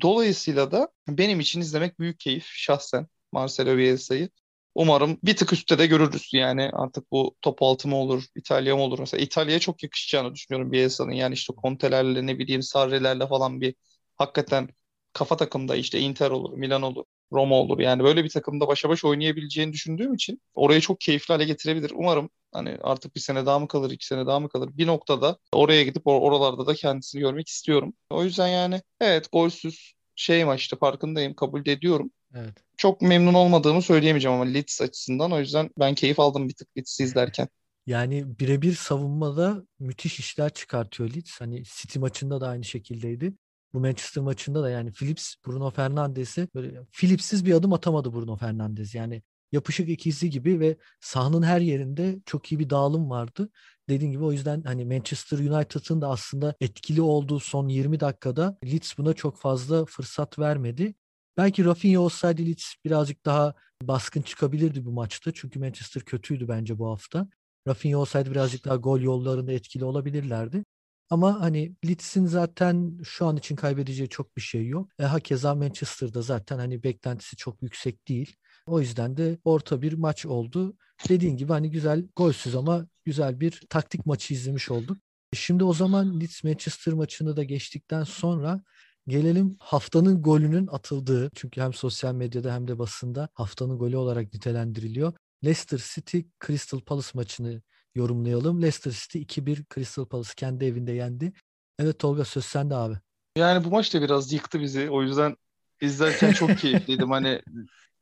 Dolayısıyla 0.00 0.72
da 0.72 0.88
benim 1.08 1.40
için 1.40 1.60
izlemek 1.60 2.00
büyük 2.00 2.20
keyif 2.20 2.46
şahsen 2.46 3.06
Marcelo 3.32 3.76
Bielsa'yı. 3.76 4.28
Umarım 4.74 5.18
bir 5.24 5.36
tık 5.36 5.52
üstte 5.52 5.78
de 5.78 5.86
görürüz 5.86 6.30
yani 6.32 6.70
artık 6.72 7.10
bu 7.12 7.36
top 7.42 7.62
altı 7.62 7.88
mı 7.88 7.96
olur, 7.96 8.24
İtalya 8.36 8.76
mı 8.76 8.82
olur? 8.82 8.98
Mesela 8.98 9.22
İtalya'ya 9.22 9.58
çok 9.60 9.82
yakışacağını 9.82 10.34
düşünüyorum 10.34 10.72
Bielsa'nın. 10.72 11.12
Yani 11.12 11.34
işte 11.34 11.52
Conte'lerle 11.62 12.26
ne 12.26 12.38
bileyim 12.38 12.62
Sarri'lerle 12.62 13.26
falan 13.26 13.60
bir 13.60 13.74
hakikaten 14.16 14.68
kafa 15.12 15.36
takımda 15.36 15.76
işte 15.76 15.98
Inter 16.00 16.30
olur, 16.30 16.52
Milan 16.58 16.82
olur. 16.82 17.04
Roma 17.32 17.54
olur. 17.56 17.78
Yani 17.78 18.04
böyle 18.04 18.24
bir 18.24 18.28
takımda 18.28 18.68
başa 18.68 18.88
baş 18.88 19.04
oynayabileceğini 19.04 19.72
düşündüğüm 19.72 20.14
için 20.14 20.40
orayı 20.54 20.80
çok 20.80 21.00
keyifli 21.00 21.32
hale 21.34 21.44
getirebilir. 21.44 21.92
Umarım 21.94 22.30
hani 22.52 22.78
artık 22.82 23.14
bir 23.14 23.20
sene 23.20 23.46
daha 23.46 23.58
mı 23.58 23.68
kalır, 23.68 23.90
iki 23.90 24.06
sene 24.06 24.26
daha 24.26 24.40
mı 24.40 24.48
kalır? 24.48 24.70
Bir 24.72 24.86
noktada 24.86 25.38
oraya 25.52 25.82
gidip 25.82 26.02
or- 26.06 26.20
oralarda 26.20 26.66
da 26.66 26.74
kendisini 26.74 27.20
görmek 27.20 27.48
istiyorum. 27.48 27.94
O 28.10 28.24
yüzden 28.24 28.48
yani 28.48 28.82
evet 29.00 29.28
golsüz 29.32 29.92
şey 30.16 30.44
maçtı 30.44 30.76
farkındayım, 30.78 31.34
kabul 31.34 31.66
ediyorum. 31.66 32.10
Evet. 32.34 32.54
Çok 32.76 33.02
memnun 33.02 33.34
olmadığımı 33.34 33.82
söyleyemeyeceğim 33.82 34.34
ama 34.40 34.50
Leeds 34.50 34.80
açısından 34.80 35.32
o 35.32 35.40
yüzden 35.40 35.70
ben 35.78 35.94
keyif 35.94 36.20
aldım 36.20 36.48
bir 36.48 36.54
tık 36.54 36.76
Leeds'i 36.76 37.04
izlerken. 37.04 37.48
Yani 37.86 38.38
birebir 38.38 38.74
savunmada 38.74 39.62
müthiş 39.78 40.18
işler 40.18 40.50
çıkartıyor 40.50 41.10
Leeds. 41.14 41.40
Hani 41.40 41.62
City 41.64 41.98
maçında 41.98 42.40
da 42.40 42.48
aynı 42.48 42.64
şekildeydi. 42.64 43.34
Bu 43.72 43.80
Manchester 43.80 44.22
maçında 44.24 44.62
da 44.62 44.70
yani 44.70 44.92
Phillips, 44.92 45.34
Bruno 45.46 45.70
Fernandes'i 45.70 46.48
böyle 46.54 46.80
Phillips'siz 46.92 47.46
bir 47.46 47.54
adım 47.54 47.72
atamadı 47.72 48.12
Bruno 48.12 48.36
Fernandes. 48.36 48.94
Yani 48.94 49.22
yapışık 49.52 49.88
ikisi 49.88 50.30
gibi 50.30 50.60
ve 50.60 50.76
sahanın 51.00 51.42
her 51.42 51.60
yerinde 51.60 52.18
çok 52.26 52.52
iyi 52.52 52.58
bir 52.58 52.70
dağılım 52.70 53.10
vardı. 53.10 53.50
Dediğim 53.88 54.12
gibi 54.12 54.24
o 54.24 54.32
yüzden 54.32 54.62
hani 54.62 54.84
Manchester 54.84 55.38
United'ın 55.38 56.00
da 56.00 56.08
aslında 56.08 56.54
etkili 56.60 57.02
olduğu 57.02 57.40
son 57.40 57.68
20 57.68 58.00
dakikada 58.00 58.58
Leeds 58.64 58.98
buna 58.98 59.12
çok 59.12 59.38
fazla 59.38 59.84
fırsat 59.84 60.38
vermedi. 60.38 60.94
Belki 61.36 61.64
Rafinha 61.64 62.00
olsaydı 62.00 62.46
Leeds 62.46 62.74
birazcık 62.84 63.24
daha 63.24 63.54
baskın 63.82 64.22
çıkabilirdi 64.22 64.84
bu 64.84 64.92
maçta. 64.92 65.32
Çünkü 65.34 65.58
Manchester 65.58 66.02
kötüydü 66.02 66.48
bence 66.48 66.78
bu 66.78 66.90
hafta. 66.90 67.28
Rafinha 67.68 67.98
olsaydı 67.98 68.30
birazcık 68.30 68.64
daha 68.64 68.76
gol 68.76 69.00
yollarında 69.00 69.52
etkili 69.52 69.84
olabilirlerdi. 69.84 70.64
Ama 71.10 71.40
hani 71.40 71.74
Leeds'in 71.86 72.26
zaten 72.26 72.98
şu 73.04 73.26
an 73.26 73.36
için 73.36 73.56
kaybedeceği 73.56 74.08
çok 74.08 74.36
bir 74.36 74.42
şey 74.42 74.66
yok. 74.68 74.90
E, 74.98 75.04
hakeza 75.04 75.54
Manchester'da 75.54 76.22
zaten 76.22 76.58
hani 76.58 76.82
beklentisi 76.82 77.36
çok 77.36 77.62
yüksek 77.62 78.08
değil. 78.08 78.36
O 78.66 78.80
yüzden 78.80 79.16
de 79.16 79.38
orta 79.44 79.82
bir 79.82 79.92
maç 79.92 80.26
oldu. 80.26 80.76
Dediğin 81.08 81.36
gibi 81.36 81.52
hani 81.52 81.70
güzel 81.70 82.08
golsüz 82.16 82.54
ama 82.54 82.86
güzel 83.04 83.40
bir 83.40 83.60
taktik 83.70 84.06
maçı 84.06 84.34
izlemiş 84.34 84.70
olduk. 84.70 84.98
Şimdi 85.34 85.64
o 85.64 85.72
zaman 85.72 86.20
Leeds 86.20 86.44
Manchester 86.44 86.94
maçını 86.94 87.36
da 87.36 87.44
geçtikten 87.44 88.04
sonra 88.04 88.62
gelelim 89.08 89.56
haftanın 89.60 90.22
golünün 90.22 90.66
atıldığı 90.66 91.30
çünkü 91.34 91.60
hem 91.60 91.72
sosyal 91.72 92.14
medyada 92.14 92.54
hem 92.54 92.68
de 92.68 92.78
basında 92.78 93.28
haftanın 93.34 93.78
golü 93.78 93.96
olarak 93.96 94.34
nitelendiriliyor. 94.34 95.12
Leicester 95.44 95.82
City 95.94 96.18
Crystal 96.46 96.80
Palace 96.80 97.08
maçını 97.14 97.62
yorumlayalım. 97.94 98.62
Leicester 98.62 98.92
City 98.92 99.40
2-1 99.40 99.64
Crystal 99.74 100.06
Palace 100.06 100.30
kendi 100.36 100.64
evinde 100.64 100.92
yendi. 100.92 101.32
Evet 101.78 101.98
Tolga 101.98 102.24
söz 102.24 102.44
sende 102.44 102.74
abi. 102.74 102.94
Yani 103.36 103.64
bu 103.64 103.70
maç 103.70 103.94
da 103.94 104.02
biraz 104.02 104.32
yıktı 104.32 104.60
bizi. 104.60 104.90
O 104.90 105.02
yüzden 105.02 105.36
izlerken 105.80 106.32
çok 106.32 106.58
keyifliydim. 106.58 107.10
Hani 107.10 107.42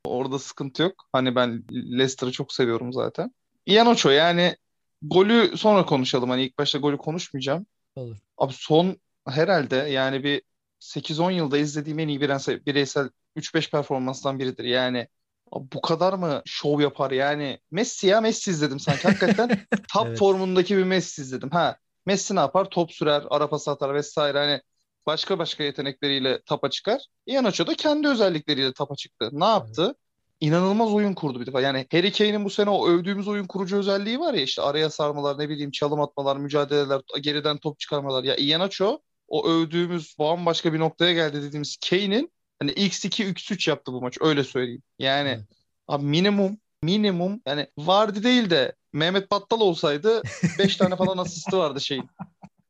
orada 0.04 0.38
sıkıntı 0.38 0.82
yok. 0.82 1.08
Hani 1.12 1.34
ben 1.34 1.64
Leicester'ı 1.72 2.32
çok 2.32 2.52
seviyorum 2.52 2.92
zaten. 2.92 3.34
Ian 3.66 3.96
yani 4.10 4.56
golü 5.02 5.56
sonra 5.56 5.86
konuşalım. 5.86 6.30
Hani 6.30 6.44
ilk 6.44 6.58
başta 6.58 6.78
golü 6.78 6.98
konuşmayacağım. 6.98 7.66
Olur. 7.96 8.16
Abi 8.38 8.52
son 8.56 8.96
herhalde 9.28 9.76
yani 9.76 10.24
bir 10.24 10.42
8-10 10.82 11.32
yılda 11.32 11.58
izlediğim 11.58 11.98
en 11.98 12.08
iyi 12.08 12.20
bireysel, 12.20 12.66
bireysel 12.66 13.10
3-5 13.36 13.70
performanstan 13.70 14.38
biridir. 14.38 14.64
Yani 14.64 15.08
bu 15.52 15.80
kadar 15.80 16.12
mı 16.12 16.42
şov 16.44 16.80
yapar 16.80 17.10
yani 17.10 17.58
Messi 17.70 18.06
ya 18.06 18.20
Messi 18.20 18.50
izledim 18.50 18.80
sanki 18.80 19.02
hakikaten 19.02 19.48
top 19.92 20.06
evet. 20.06 20.18
formundaki 20.18 20.76
bir 20.76 20.84
Messi 20.84 21.22
izledim 21.22 21.50
ha 21.50 21.76
Messi 22.06 22.36
ne 22.36 22.40
yapar 22.40 22.70
top 22.70 22.92
sürer 22.92 23.22
ara 23.30 23.48
pas 23.48 23.68
atar 23.68 23.94
vesaire 23.94 24.38
hani 24.38 24.60
başka 25.06 25.38
başka 25.38 25.64
yetenekleriyle 25.64 26.42
tapa 26.46 26.70
çıkar 26.70 27.06
Iheanacho 27.26 27.66
da 27.66 27.74
kendi 27.74 28.08
özellikleriyle 28.08 28.72
tapa 28.72 28.94
çıktı 28.94 29.30
ne 29.32 29.44
yaptı 29.44 29.82
evet. 29.86 29.96
İnanılmaz 30.40 30.94
oyun 30.94 31.14
kurdu 31.14 31.40
bir 31.40 31.46
defa. 31.46 31.60
Yani 31.60 31.86
Harry 31.92 32.12
Kane'in 32.12 32.44
bu 32.44 32.50
sene 32.50 32.70
o 32.70 32.88
övdüğümüz 32.88 33.28
oyun 33.28 33.46
kurucu 33.46 33.76
özelliği 33.76 34.20
var 34.20 34.34
ya 34.34 34.42
işte 34.42 34.62
araya 34.62 34.90
sarmalar 34.90 35.38
ne 35.38 35.48
bileyim 35.48 35.70
çalım 35.70 36.00
atmalar, 36.00 36.36
mücadeleler, 36.36 37.00
geriden 37.20 37.58
top 37.58 37.78
çıkarmalar. 37.78 38.24
Ya 38.24 38.36
Iheanacho 38.36 39.00
o 39.32 39.48
övdüğümüz 39.48 40.16
bambaşka 40.18 40.72
bir 40.72 40.78
noktaya 40.78 41.12
geldi 41.12 41.42
dediğimiz 41.42 41.76
Kane'in 41.90 42.32
Hani 42.62 42.72
X2 42.72 43.32
X3 43.32 43.70
yaptı 43.70 43.92
bu 43.92 44.00
maç 44.00 44.18
öyle 44.20 44.44
söyleyeyim. 44.44 44.82
Yani 44.98 45.28
evet. 45.28 45.44
abi 45.88 46.04
minimum 46.04 46.58
minimum 46.82 47.40
yani 47.46 47.66
Vardy 47.78 48.22
değil 48.22 48.50
de 48.50 48.72
Mehmet 48.92 49.30
Battal 49.30 49.60
olsaydı 49.60 50.22
5 50.58 50.76
tane 50.76 50.96
falan 50.96 51.18
asisti 51.18 51.56
vardı 51.56 51.80
şeyin. 51.80 52.08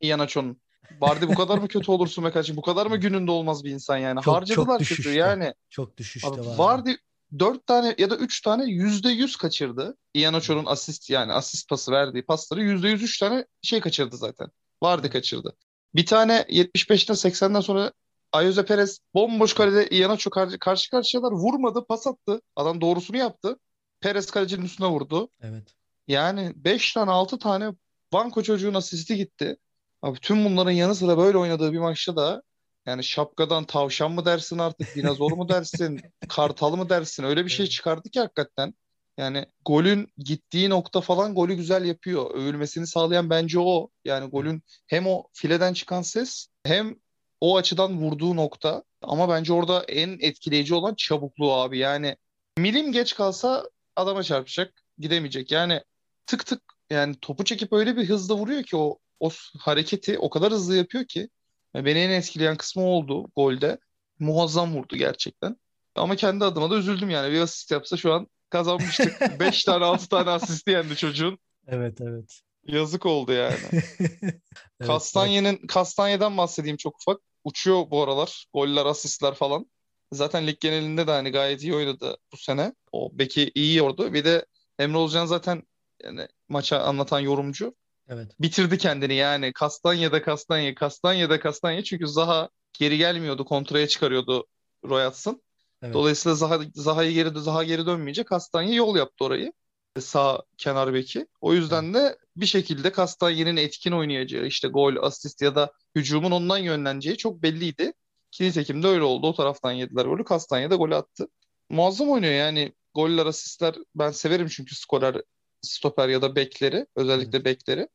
Ianacho'nun. 0.01 0.61
Vardy 1.01 1.27
bu 1.29 1.35
kadar 1.35 1.59
mı 1.59 1.69
kötü 1.69 1.91
olursun 1.91 2.25
be 2.25 2.31
kardeşim? 2.31 2.57
Bu 2.57 2.63
kadar 2.63 2.87
mı 2.87 2.97
gününde 2.97 3.31
olmaz 3.31 3.65
bir 3.65 3.71
insan 3.71 3.97
yani? 3.97 4.23
Çok, 4.23 4.35
Harcadılar 4.35 4.79
çok 4.79 4.97
kötü 4.97 5.11
yani. 5.11 5.55
Çok 5.71 5.97
düşüşte 5.97 6.29
abi, 6.29 6.47
var. 6.47 6.59
Vardy 6.59 6.93
4 7.39 7.67
tane 7.67 7.95
ya 7.99 8.11
da 8.11 8.17
3 8.17 8.41
tane 8.41 8.65
%100 8.65 9.39
kaçırdı. 9.39 9.97
Ianacho'nun 10.15 10.67
asist 10.67 11.11
yani 11.11 11.33
asist 11.33 11.69
pası 11.69 11.93
verdiği 11.93 12.23
pasları 12.23 12.63
%100 12.63 12.93
3 12.93 13.19
tane 13.19 13.47
şey 13.63 13.81
kaçırdı 13.81 14.17
zaten. 14.17 14.49
Vardy 14.83 15.09
kaçırdı. 15.09 15.57
Bir 15.95 16.07
tane 16.07 16.45
75'ten 16.49 17.15
80'den 17.15 17.61
sonra 17.61 17.93
Ayoze 18.33 18.65
Perez 18.65 18.99
bomboş 19.15 19.55
kalede 19.55 19.89
Iheanacho 19.89 20.31
karşı, 20.31 20.59
karşı 20.59 20.91
karşıyalar 20.91 21.33
vurmadı 21.33 21.85
pas 21.89 22.07
attı. 22.07 22.41
Adam 22.57 22.81
doğrusunu 22.81 23.17
yaptı. 23.17 23.59
Perez 24.01 24.31
kalecinin 24.31 24.65
üstüne 24.65 24.87
vurdu. 24.87 25.29
Evet. 25.41 25.75
Yani 26.09 26.53
5 26.57 26.93
tane 26.93 27.11
6 27.11 27.39
tane 27.39 27.73
banko 28.13 28.43
çocuğun 28.43 28.75
asisti 28.75 29.17
gitti. 29.17 29.57
Abi 30.03 30.19
tüm 30.19 30.45
bunların 30.45 30.71
yanı 30.71 30.95
sıra 30.95 31.19
böyle 31.19 31.39
oynadığı 31.39 31.73
bir 31.73 31.79
maçta 31.79 32.17
da 32.17 32.43
yani 32.87 33.05
şapkadan 33.05 33.65
tavşan 33.65 34.13
mı 34.13 34.25
dersin 34.25 34.59
artık, 34.59 34.97
dinozor 34.97 35.33
mu 35.33 35.49
dersin, 35.49 36.01
kartal 36.29 36.77
mı 36.77 36.89
dersin 36.89 37.25
öyle 37.25 37.45
bir 37.45 37.51
şey 37.51 37.67
çıkardı 37.67 38.11
ki 38.11 38.21
hakikaten. 38.21 38.75
Yani 39.17 39.47
golün 39.65 40.13
gittiği 40.19 40.71
nokta 40.71 41.01
falan 41.01 41.35
golü 41.35 41.55
güzel 41.55 41.85
yapıyor. 41.85 42.35
Övülmesini 42.35 42.87
sağlayan 42.87 43.31
bence 43.31 43.61
o. 43.61 43.89
Yani 44.05 44.31
golün 44.31 44.63
hem 44.87 45.07
o 45.07 45.25
fileden 45.33 45.73
çıkan 45.73 46.03
ses 46.03 46.47
hem 46.65 46.97
o 47.41 47.57
açıdan 47.57 47.99
vurduğu 47.99 48.37
nokta. 48.37 48.83
Ama 49.03 49.29
bence 49.29 49.53
orada 49.53 49.85
en 49.85 50.19
etkileyici 50.21 50.75
olan 50.75 50.95
çabukluğu 50.95 51.53
abi. 51.53 51.79
Yani 51.79 52.17
milim 52.59 52.93
geç 52.93 53.15
kalsa 53.15 53.71
adama 53.97 54.23
çarpacak, 54.23 54.83
gidemeyecek. 54.99 55.51
Yani 55.51 55.83
tık 56.27 56.47
tık 56.47 56.63
yani 56.91 57.17
topu 57.21 57.45
çekip 57.45 57.73
öyle 57.73 57.97
bir 57.97 58.09
hızla 58.09 58.35
vuruyor 58.35 58.63
ki 58.63 58.77
o 58.77 58.99
o 59.21 59.31
hareketi 59.59 60.19
o 60.19 60.31
kadar 60.31 60.53
hızlı 60.53 60.77
yapıyor 60.77 61.05
ki 61.05 61.29
beni 61.75 61.99
en 61.99 62.11
etkileyen 62.11 62.57
kısmı 62.57 62.83
oldu 62.85 63.31
golde. 63.37 63.79
Muazzam 64.19 64.75
vurdu 64.75 64.97
gerçekten. 64.97 65.57
Ama 65.95 66.17
kendi 66.17 66.45
adıma 66.45 66.71
da 66.71 66.77
üzüldüm 66.77 67.11
yani. 67.11 67.33
Bir 67.33 67.41
asist 67.41 67.71
yapsa 67.71 67.97
şu 67.97 68.13
an 68.13 68.29
kazanmıştık. 68.53 69.21
5 69.41 69.65
tane 69.65 69.85
6 69.85 70.09
tane 70.09 70.31
asist 70.31 70.69
yendi 70.69 70.97
çocuğun. 70.97 71.39
Evet 71.67 72.01
evet. 72.01 72.41
Yazık 72.67 73.07
oldu 73.07 73.33
yani. 73.33 73.57
evet, 74.01 74.41
Kastanye'nin 74.87 75.59
evet. 75.59 75.67
Kastanye'den 75.67 76.37
bahsedeyim 76.37 76.77
çok 76.77 76.97
ufak 76.97 77.21
uçuyor 77.45 77.91
bu 77.91 78.03
aralar. 78.03 78.47
Goller, 78.55 78.87
asistler 78.87 79.35
falan. 79.35 79.67
Zaten 80.13 80.47
lig 80.47 80.61
genelinde 80.61 81.07
de 81.07 81.11
hani 81.11 81.31
gayet 81.31 81.63
iyi 81.63 81.75
oynadı 81.75 82.17
bu 82.33 82.37
sene. 82.37 82.75
O 82.93 83.11
beki 83.13 83.53
iyi 83.55 83.77
yordu. 83.77 84.13
Bir 84.13 84.25
de 84.25 84.47
Emre 84.79 84.97
Olcan 84.97 85.27
zaten 85.27 85.63
yani 86.05 86.29
maça 86.49 86.79
anlatan 86.79 87.21
yorumcu. 87.21 87.75
Evet. 88.09 88.33
Bitirdi 88.41 88.79
kendini 88.79 89.15
yani. 89.15 89.53
Kastanya'da 89.53 90.23
Kastanya, 90.23 90.75
Kastanya'da 90.75 91.41
Kastanya. 91.41 91.85
Çünkü 91.85 92.07
Zaha 92.09 92.49
geri 92.73 92.99
gelmiyordu. 92.99 93.45
Kontraya 93.45 93.89
çıkarıyordu 93.89 94.47
Royatsın. 94.85 95.43
Evet. 95.83 95.95
Dolayısıyla 95.95 96.37
Zaha, 96.37 96.61
Zaha'yı 96.75 97.13
geri, 97.13 97.41
Zaha 97.41 97.65
geri 97.65 97.87
dönmeyecek. 97.87 98.27
Kastanya 98.27 98.75
yol 98.75 98.97
yaptı 98.97 99.25
orayı. 99.25 99.53
Sağ 100.01 100.43
kenar 100.59 100.95
beki. 100.95 101.27
O 101.41 101.55
yüzden 101.55 101.95
de 101.95 102.17
bir 102.37 102.47
şekilde 102.47 102.93
Kastanya'nın 102.93 103.57
etkin 103.57 103.93
oynayacağı 103.93 104.47
işte 104.47 104.69
gol, 104.69 104.97
asist 105.03 105.43
ya 105.43 105.55
da 105.55 105.73
hücumun 105.97 106.31
ondan 106.31 106.59
yönleneceği 106.59 107.17
çok 107.17 107.43
belliydi. 107.43 107.93
Ki 108.31 108.45
nitekim 108.45 108.83
de 108.83 108.87
öyle 108.87 109.03
oldu. 109.03 109.27
O 109.27 109.35
taraftan 109.35 109.73
yediler 109.73 110.05
golü. 110.05 110.25
Kastanya 110.25 110.71
da 110.71 110.77
golü 110.77 110.95
attı. 110.95 111.29
Muazzam 111.71 112.11
oynuyor 112.11 112.33
yani. 112.33 112.73
Goller, 112.95 113.27
asistler 113.27 113.75
ben 113.95 114.11
severim 114.11 114.49
çünkü 114.49 114.75
skorer, 114.77 115.23
stoper 115.63 116.09
ya 116.09 116.23
da 116.23 116.37
bekleri. 116.37 116.87
Özellikle 116.97 117.45
bekleri. 117.45 117.89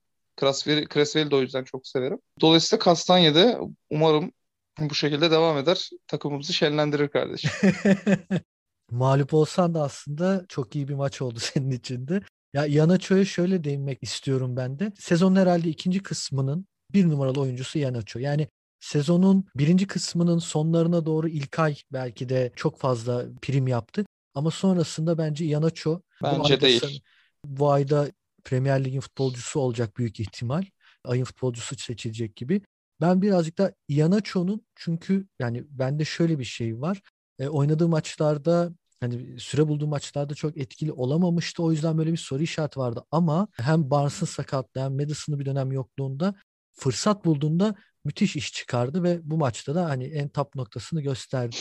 Creswell'i 0.94 1.32
de 1.32 1.36
o 1.36 1.42
yüzden 1.42 1.64
çok 1.64 1.88
severim. 1.88 2.20
Dolayısıyla 2.42 2.80
Kastanya'da 2.80 3.60
umarım 3.90 4.32
bu 4.80 4.96
şekilde 4.96 5.32
devam 5.32 5.58
eder. 5.58 5.90
Takımımızı 6.08 6.54
şenlendirir 6.54 7.08
kardeşim. 7.08 7.52
Mağlup 8.92 9.34
olsan 9.34 9.74
da 9.74 9.84
aslında 9.84 10.46
çok 10.50 10.76
iyi 10.76 10.88
bir 10.88 10.94
maç 10.94 11.22
oldu 11.22 11.40
senin 11.42 11.72
için 11.72 12.08
de. 12.08 12.22
Ya 12.54 12.66
Yanaço'ya 12.66 13.26
şöyle 13.26 13.64
değinmek 13.64 14.04
istiyorum 14.04 14.58
ben 14.58 14.80
de. 14.80 14.92
Sezonun 15.00 15.36
herhalde 15.36 15.70
ikinci 15.70 16.04
kısmının 16.04 16.68
bir 16.94 17.10
numaralı 17.10 17.42
oyuncusu 17.42 17.80
Yanaço. 17.80 18.20
Yani 18.20 18.48
sezonun 18.80 19.46
birinci 19.56 19.88
kısmının 19.88 20.40
sonlarına 20.40 21.06
doğru 21.06 21.28
İlkay 21.30 21.76
belki 21.94 22.30
de 22.30 22.52
çok 22.56 22.80
fazla 22.80 23.26
prim 23.42 23.68
yaptı. 23.68 24.06
Ama 24.34 24.52
sonrasında 24.52 25.18
bence 25.18 25.46
Yanaço 25.46 26.02
bence 26.24 26.58
bu 26.58 26.62
değil. 26.62 27.02
Bu 27.46 27.72
ayda 27.72 28.12
Premier 28.44 28.86
Lig'in 28.86 29.00
futbolcusu 29.00 29.60
olacak 29.60 29.98
büyük 29.98 30.20
ihtimal. 30.20 30.64
Ayın 31.04 31.24
futbolcusu 31.24 31.76
seçilecek 31.76 32.36
gibi. 32.36 32.62
Ben 33.02 33.22
birazcık 33.22 33.58
da 33.58 33.74
Yanaço'nun 33.90 34.66
çünkü 34.76 35.28
yani 35.40 35.64
bende 35.70 36.06
şöyle 36.06 36.40
bir 36.40 36.44
şey 36.44 36.82
var. 36.82 37.02
E, 37.40 37.48
oynadığı 37.48 37.88
maçlarda 37.88 38.72
hani 39.00 39.40
süre 39.40 39.68
bulduğu 39.68 39.88
maçlarda 39.88 40.36
çok 40.36 40.58
etkili 40.58 40.92
olamamıştı. 40.92 41.64
O 41.64 41.72
yüzden 41.72 41.98
böyle 41.98 42.12
bir 42.12 42.18
soru 42.18 42.44
işareti 42.44 42.80
vardı. 42.80 43.04
Ama 43.12 43.48
hem 43.54 43.90
Barnes'ın 43.90 44.26
sakatlığı 44.26 44.82
hem 44.82 44.96
Madison'ın 44.96 45.40
bir 45.40 45.46
dönem 45.46 45.72
yokluğunda 45.72 46.36
fırsat 46.74 47.26
bulduğunda 47.26 47.76
müthiş 48.06 48.36
iş 48.36 48.54
çıkardı 48.54 49.04
ve 49.04 49.20
bu 49.24 49.38
maçta 49.38 49.76
da 49.76 49.86
hani 49.86 50.04
en 50.04 50.30
top 50.30 50.56
noktasını 50.56 51.02
gösterdi. 51.02 51.56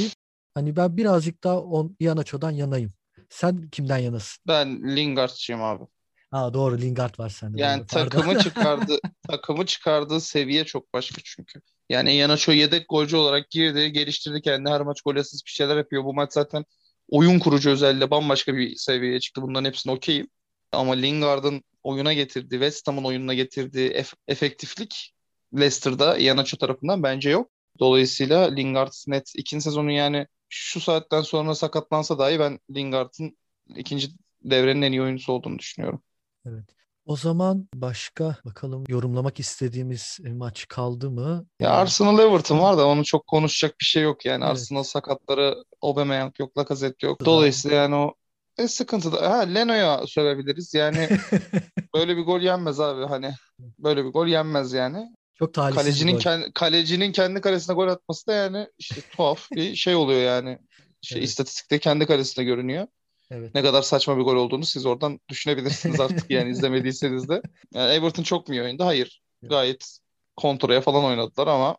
Hani 0.54 0.76
ben 0.76 0.96
birazcık 0.96 1.44
daha 1.44 1.60
on, 1.62 1.96
Ianacho'dan 2.00 2.50
yanayım. 2.50 2.92
Sen 3.30 3.68
kimden 3.68 3.98
yanasın? 3.98 4.42
Ben 4.46 4.96
Lingard'cıyım 4.96 5.62
abi. 5.62 5.84
Aa 6.32 6.54
doğru 6.54 6.78
Lingard 6.78 7.18
var 7.18 7.28
sende. 7.28 7.62
Yani 7.62 7.78
doğru, 7.78 7.86
takımı 7.86 8.38
çıkardı 8.38 8.98
takımı 9.28 9.66
çıkardığı 9.66 10.20
seviye 10.20 10.64
çok 10.64 10.92
başka 10.92 11.20
çünkü. 11.24 11.60
Yani 11.88 12.14
Iheanacho 12.14 12.52
yedek 12.52 12.88
golcü 12.88 13.16
olarak 13.16 13.50
girdi, 13.50 13.92
geliştirdi 13.92 14.40
kendini. 14.40 14.70
Her 14.70 14.80
maç 14.80 15.02
gol 15.02 15.16
asist 15.16 15.46
bir 15.46 15.50
şeyler 15.50 15.76
yapıyor. 15.76 16.04
Bu 16.04 16.14
maç 16.14 16.32
zaten 16.32 16.64
oyun 17.08 17.38
kurucu 17.38 17.70
özelliğiyle 17.70 18.10
bambaşka 18.10 18.54
bir 18.54 18.76
seviyeye 18.76 19.20
çıktı. 19.20 19.42
Bunların 19.42 19.64
hepsine 19.64 19.92
okeyim. 19.92 20.28
Ama 20.72 20.92
Lingard'ın 20.92 21.64
oyuna 21.82 22.12
getirdiği, 22.12 22.54
West 22.54 22.88
Ham'ın 22.88 23.04
oyununa 23.04 23.34
getirdiği 23.34 23.90
ef- 23.90 24.16
efektiflik 24.28 25.14
Leicester'da 25.54 26.18
Iheanacho 26.18 26.56
tarafından 26.56 27.02
bence 27.02 27.30
yok. 27.30 27.50
Dolayısıyla 27.78 28.54
Lingard 28.54 28.92
net 29.06 29.32
ikinci 29.36 29.64
sezonu 29.64 29.90
yani 29.92 30.26
şu 30.48 30.80
saatten 30.80 31.22
sonra 31.22 31.54
sakatlansa 31.54 32.18
dahi 32.18 32.38
ben 32.38 32.58
Lingard'ın 32.74 33.36
ikinci 33.76 34.08
devrenin 34.44 34.82
en 34.82 34.92
iyi 34.92 35.02
oyuncusu 35.02 35.32
olduğunu 35.32 35.58
düşünüyorum. 35.58 36.02
Evet. 36.48 36.64
O 37.06 37.16
zaman 37.16 37.68
başka 37.74 38.36
bakalım 38.44 38.84
yorumlamak 38.88 39.40
istediğimiz 39.40 40.18
maç 40.22 40.68
kaldı 40.68 41.10
mı? 41.10 41.46
Ya 41.60 41.70
Arsenal 41.70 42.18
Everton 42.18 42.60
var 42.60 42.78
da 42.78 42.86
onu 42.86 43.04
çok 43.04 43.26
konuşacak 43.26 43.80
bir 43.80 43.84
şey 43.84 44.02
yok 44.02 44.24
yani. 44.24 44.44
Evet. 44.44 44.52
Arsenal 44.52 44.82
sakatları 44.82 45.64
Aubameyang 45.82 46.40
yok, 46.40 46.58
Lacazette 46.58 47.06
yok. 47.06 47.24
Dolayısıyla 47.24 47.76
yani 47.76 47.94
o 47.94 48.14
e, 48.58 48.68
sıkıntı 48.68 49.12
da. 49.12 49.30
Ha 49.30 49.38
Leno'ya 49.38 50.06
söyleyebiliriz. 50.06 50.74
Yani 50.74 51.08
böyle 51.94 52.16
bir 52.16 52.22
gol 52.22 52.40
yenmez 52.40 52.80
abi 52.80 53.06
hani. 53.06 53.34
Böyle 53.78 54.04
bir 54.04 54.10
gol 54.10 54.26
yenmez 54.26 54.72
yani. 54.72 55.12
Çok 55.34 55.54
talihsiz 55.54 55.82
Kalecinin 55.82 56.12
gol. 56.12 56.20
kendi, 56.20 56.52
kalecinin 56.52 57.12
kendi 57.12 57.40
kalesine 57.40 57.74
gol 57.74 57.88
atması 57.88 58.26
da 58.26 58.32
yani 58.32 58.68
işte 58.78 59.00
tuhaf 59.16 59.50
bir 59.50 59.74
şey 59.74 59.94
oluyor 59.94 60.20
yani. 60.20 60.58
Şey 61.02 61.18
Evet. 61.18 61.28
istatistikte 61.28 61.78
kendi 61.78 62.06
kalesine 62.06 62.44
görünüyor. 62.44 62.86
Evet. 63.30 63.54
Ne 63.54 63.62
kadar 63.62 63.82
saçma 63.82 64.18
bir 64.18 64.22
gol 64.22 64.36
olduğunu 64.36 64.64
siz 64.64 64.86
oradan 64.86 65.20
düşünebilirsiniz 65.28 66.00
artık 66.00 66.30
yani 66.30 66.50
izlemediyseniz 66.50 67.28
de. 67.28 67.42
Yani 67.74 67.92
Everton 67.92 68.22
çok 68.22 68.48
mu 68.48 68.54
iyi 68.54 68.62
oynadı? 68.62 68.82
Hayır. 68.82 69.22
Evet. 69.42 69.50
Gayet 69.50 69.98
kontraya 70.36 70.80
falan 70.80 71.04
oynadılar 71.04 71.46
ama 71.46 71.76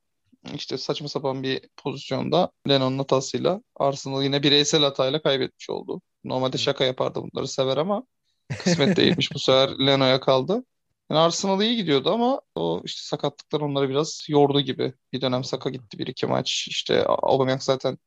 işte 0.53 0.77
saçma 0.77 1.07
sapan 1.07 1.43
bir 1.43 1.61
pozisyonda 1.77 2.51
Lennon'un 2.69 2.97
hatasıyla 2.97 3.61
Arsenal 3.75 4.23
yine 4.23 4.43
bireysel 4.43 4.81
hatayla 4.83 5.21
kaybetmiş 5.21 5.69
oldu. 5.69 6.01
Normalde 6.23 6.57
şaka 6.57 6.83
yapardı 6.83 7.21
bunları 7.21 7.47
sever 7.47 7.77
ama 7.77 8.03
kısmet 8.49 8.97
değilmiş 8.97 9.31
bu 9.33 9.39
sefer 9.39 9.69
Leno'ya 9.87 10.19
kaldı. 10.19 10.63
Yani 11.09 11.19
Arsenal 11.19 11.61
iyi 11.61 11.75
gidiyordu 11.75 12.09
ama 12.13 12.41
o 12.55 12.81
işte 12.85 13.01
sakatlıklar 13.03 13.61
onları 13.61 13.89
biraz 13.89 14.25
yordu 14.29 14.61
gibi. 14.61 14.93
Bir 15.13 15.21
dönem 15.21 15.43
Saka 15.43 15.69
gitti 15.69 15.99
bir 15.99 16.07
iki 16.07 16.27
maç. 16.27 16.67
İşte 16.69 17.05
Aubameyang 17.05 17.61
zaten 17.61 17.97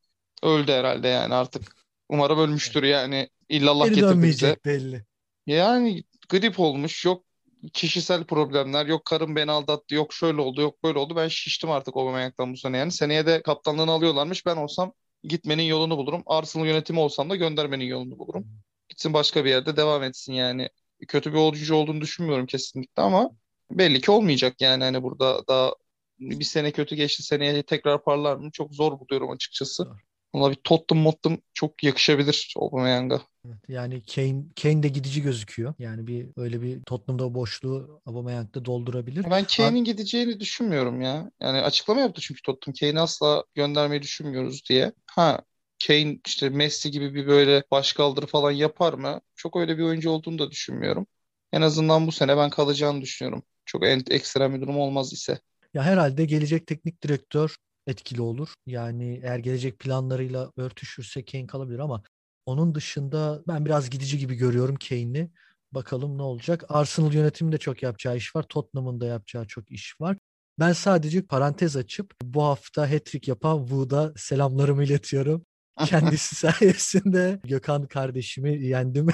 öldü 0.43 0.73
herhalde 0.73 1.09
yani 1.09 1.35
artık. 1.35 1.80
Umarım 2.11 2.39
ölmüştür 2.39 2.83
yani. 2.83 3.29
İllallah 3.49 3.85
Geri 3.85 3.95
getirdi 3.95 4.23
bize. 4.23 4.57
belli. 4.65 5.05
Yani 5.47 6.05
grip 6.29 6.61
olmuş, 6.61 7.05
yok 7.05 7.25
kişisel 7.73 8.25
problemler, 8.25 8.87
yok 8.87 9.05
karım 9.05 9.37
beni 9.37 9.51
aldattı, 9.51 9.95
yok 9.95 10.13
şöyle 10.13 10.41
oldu, 10.41 10.61
yok 10.61 10.85
böyle 10.85 10.99
oldu. 10.99 11.17
Ben 11.17 11.29
şiştim 11.29 11.71
artık 11.71 11.97
Aubameyang'dan 11.97 12.53
bu 12.53 12.57
sene 12.57 12.77
yani. 12.77 12.93
Seneye 12.93 13.27
de 13.27 13.43
kaptanlığını 13.43 13.91
alıyorlarmış. 13.91 14.47
Ben 14.47 14.57
olsam 14.57 14.93
gitmenin 15.25 15.63
yolunu 15.63 15.97
bulurum. 15.97 16.23
Arsenal 16.27 16.67
yönetimi 16.67 17.01
olsam 17.01 17.31
da 17.31 17.37
göndermenin 17.37 17.85
yolunu 17.85 18.19
bulurum. 18.19 18.47
Gitsin 18.89 19.13
başka 19.13 19.45
bir 19.45 19.51
yerde 19.51 19.77
devam 19.77 20.03
etsin 20.03 20.33
yani. 20.33 20.69
Kötü 21.09 21.33
bir 21.33 21.39
oyuncu 21.39 21.75
olduğunu 21.75 22.01
düşünmüyorum 22.01 22.47
kesinlikle 22.47 23.03
ama 23.03 23.31
belli 23.71 24.01
ki 24.01 24.11
olmayacak 24.11 24.61
yani 24.61 24.85
hani 24.85 25.03
burada 25.03 25.47
daha 25.49 25.75
bir 26.21 26.45
sene 26.45 26.71
kötü 26.71 26.97
geçti 26.97 27.23
seneye 27.23 27.63
tekrar 27.63 28.05
parlar 28.05 28.37
mı? 28.37 28.51
Çok 28.53 28.75
zor 28.75 29.01
buluyorum 29.01 29.31
açıkçası. 29.31 29.89
Ona 30.33 30.51
bir 30.51 30.57
Tottenham 30.57 31.03
Mottenham 31.05 31.39
çok 31.55 31.85
yakışabilir 31.85 32.55
Aubameyang'a. 32.59 33.21
Evet, 33.47 33.59
Yani 33.69 34.03
Kane, 34.15 34.43
Kane 34.63 34.83
de 34.83 34.89
gidici 34.89 35.23
gözüküyor. 35.23 35.75
Yani 35.79 36.07
bir 36.07 36.27
öyle 36.37 36.63
bir 36.63 36.83
Tottenham'da 36.83 37.35
boşluğu 37.35 38.01
Aubameyang 38.07 38.55
da 38.55 38.65
doldurabilir. 38.65 39.27
Ben 39.31 39.45
Kane'in 39.45 39.85
gideceğini 39.85 40.41
düşünmüyorum 40.41 41.01
ya. 41.01 41.31
Yani 41.41 41.59
açıklama 41.61 42.01
yaptı 42.01 42.21
çünkü 42.21 42.43
Tottenham 42.43 42.75
Kane'i 42.81 43.01
asla 43.01 43.45
göndermeyi 43.55 44.03
düşünmüyoruz 44.03 44.63
diye. 44.69 44.93
Ha 45.07 45.43
Kane 45.87 46.19
işte 46.27 46.49
Messi 46.49 46.91
gibi 46.91 47.15
bir 47.15 47.27
böyle 47.27 47.63
başkaldırı 47.71 48.27
falan 48.27 48.51
yapar 48.51 48.93
mı? 48.95 49.21
Çok 49.37 49.57
öyle 49.57 49.79
bir 49.79 49.83
oyuncu 49.83 50.11
olduğunu 50.11 50.39
da 50.39 50.51
düşünmüyorum. 50.51 51.07
En 51.53 51.63
azından 51.63 52.07
bu 52.07 52.13
sene 52.13 52.37
ben 52.37 52.51
kalacağını 52.51 53.03
düşünüyorum. 53.03 53.43
Çok 53.65 53.87
en, 53.87 54.03
ekstrem 54.11 54.55
bir 54.55 54.61
durum 54.61 54.79
olmaz 54.79 55.13
ise. 55.13 55.39
Ya 55.75 55.83
herhalde 55.83 56.25
gelecek 56.25 56.67
teknik 56.67 57.03
direktör 57.03 57.57
etkili 57.87 58.23
olur. 58.23 58.49
Yani 58.67 59.21
eğer 59.23 59.39
gelecek 59.39 59.79
planlarıyla 59.79 60.53
örtüşürse 60.57 61.25
Kane 61.25 61.47
kalabilir 61.47 61.79
ama 61.79 62.03
onun 62.47 62.75
dışında 62.75 63.43
ben 63.49 63.65
biraz 63.65 63.91
gidici 63.91 64.19
gibi 64.19 64.35
görüyorum 64.35 64.77
Kane'i. 64.89 65.31
Bakalım 65.73 66.19
ne 66.19 66.23
olacak. 66.23 66.65
Arsenal 66.69 67.15
yönetiminde 67.15 67.59
çok 67.59 67.83
yapacağı 67.83 68.17
iş 68.17 68.37
var. 68.37 68.43
Tottenham'ın 68.43 69.01
da 69.01 69.07
yapacağı 69.07 69.47
çok 69.47 69.71
iş 69.71 70.01
var. 70.01 70.17
Ben 70.59 70.73
sadece 70.73 71.23
parantez 71.23 71.77
açıp 71.77 72.15
bu 72.23 72.43
hafta 72.43 72.91
hat-trick 72.91 73.31
yapan 73.31 73.59
Wood'a 73.59 74.13
selamlarımı 74.17 74.85
iletiyorum. 74.85 75.47
Kendisi 75.87 76.37
sayesinde 76.37 77.41
Gökhan 77.45 77.87
kardeşimi 77.87 78.67
yendim 78.67 79.07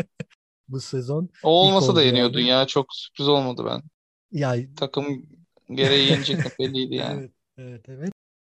bu 0.68 0.80
sezon. 0.80 1.28
O 1.42 1.50
olmasa 1.50 1.96
da 1.96 2.02
yeniyordun 2.02 2.38
yani. 2.38 2.48
ya. 2.48 2.66
Çok 2.66 2.86
sürpriz 2.90 3.28
olmadı 3.28 3.62
ben. 3.66 3.82
Ya 4.32 4.56
Takım 4.76 5.26
gereği 5.70 6.10
yenecek 6.10 6.38
belliydi 6.58 6.94
yani. 6.94 7.20
Evet, 7.20 7.32
evet, 7.58 7.88
evet. 7.88 8.12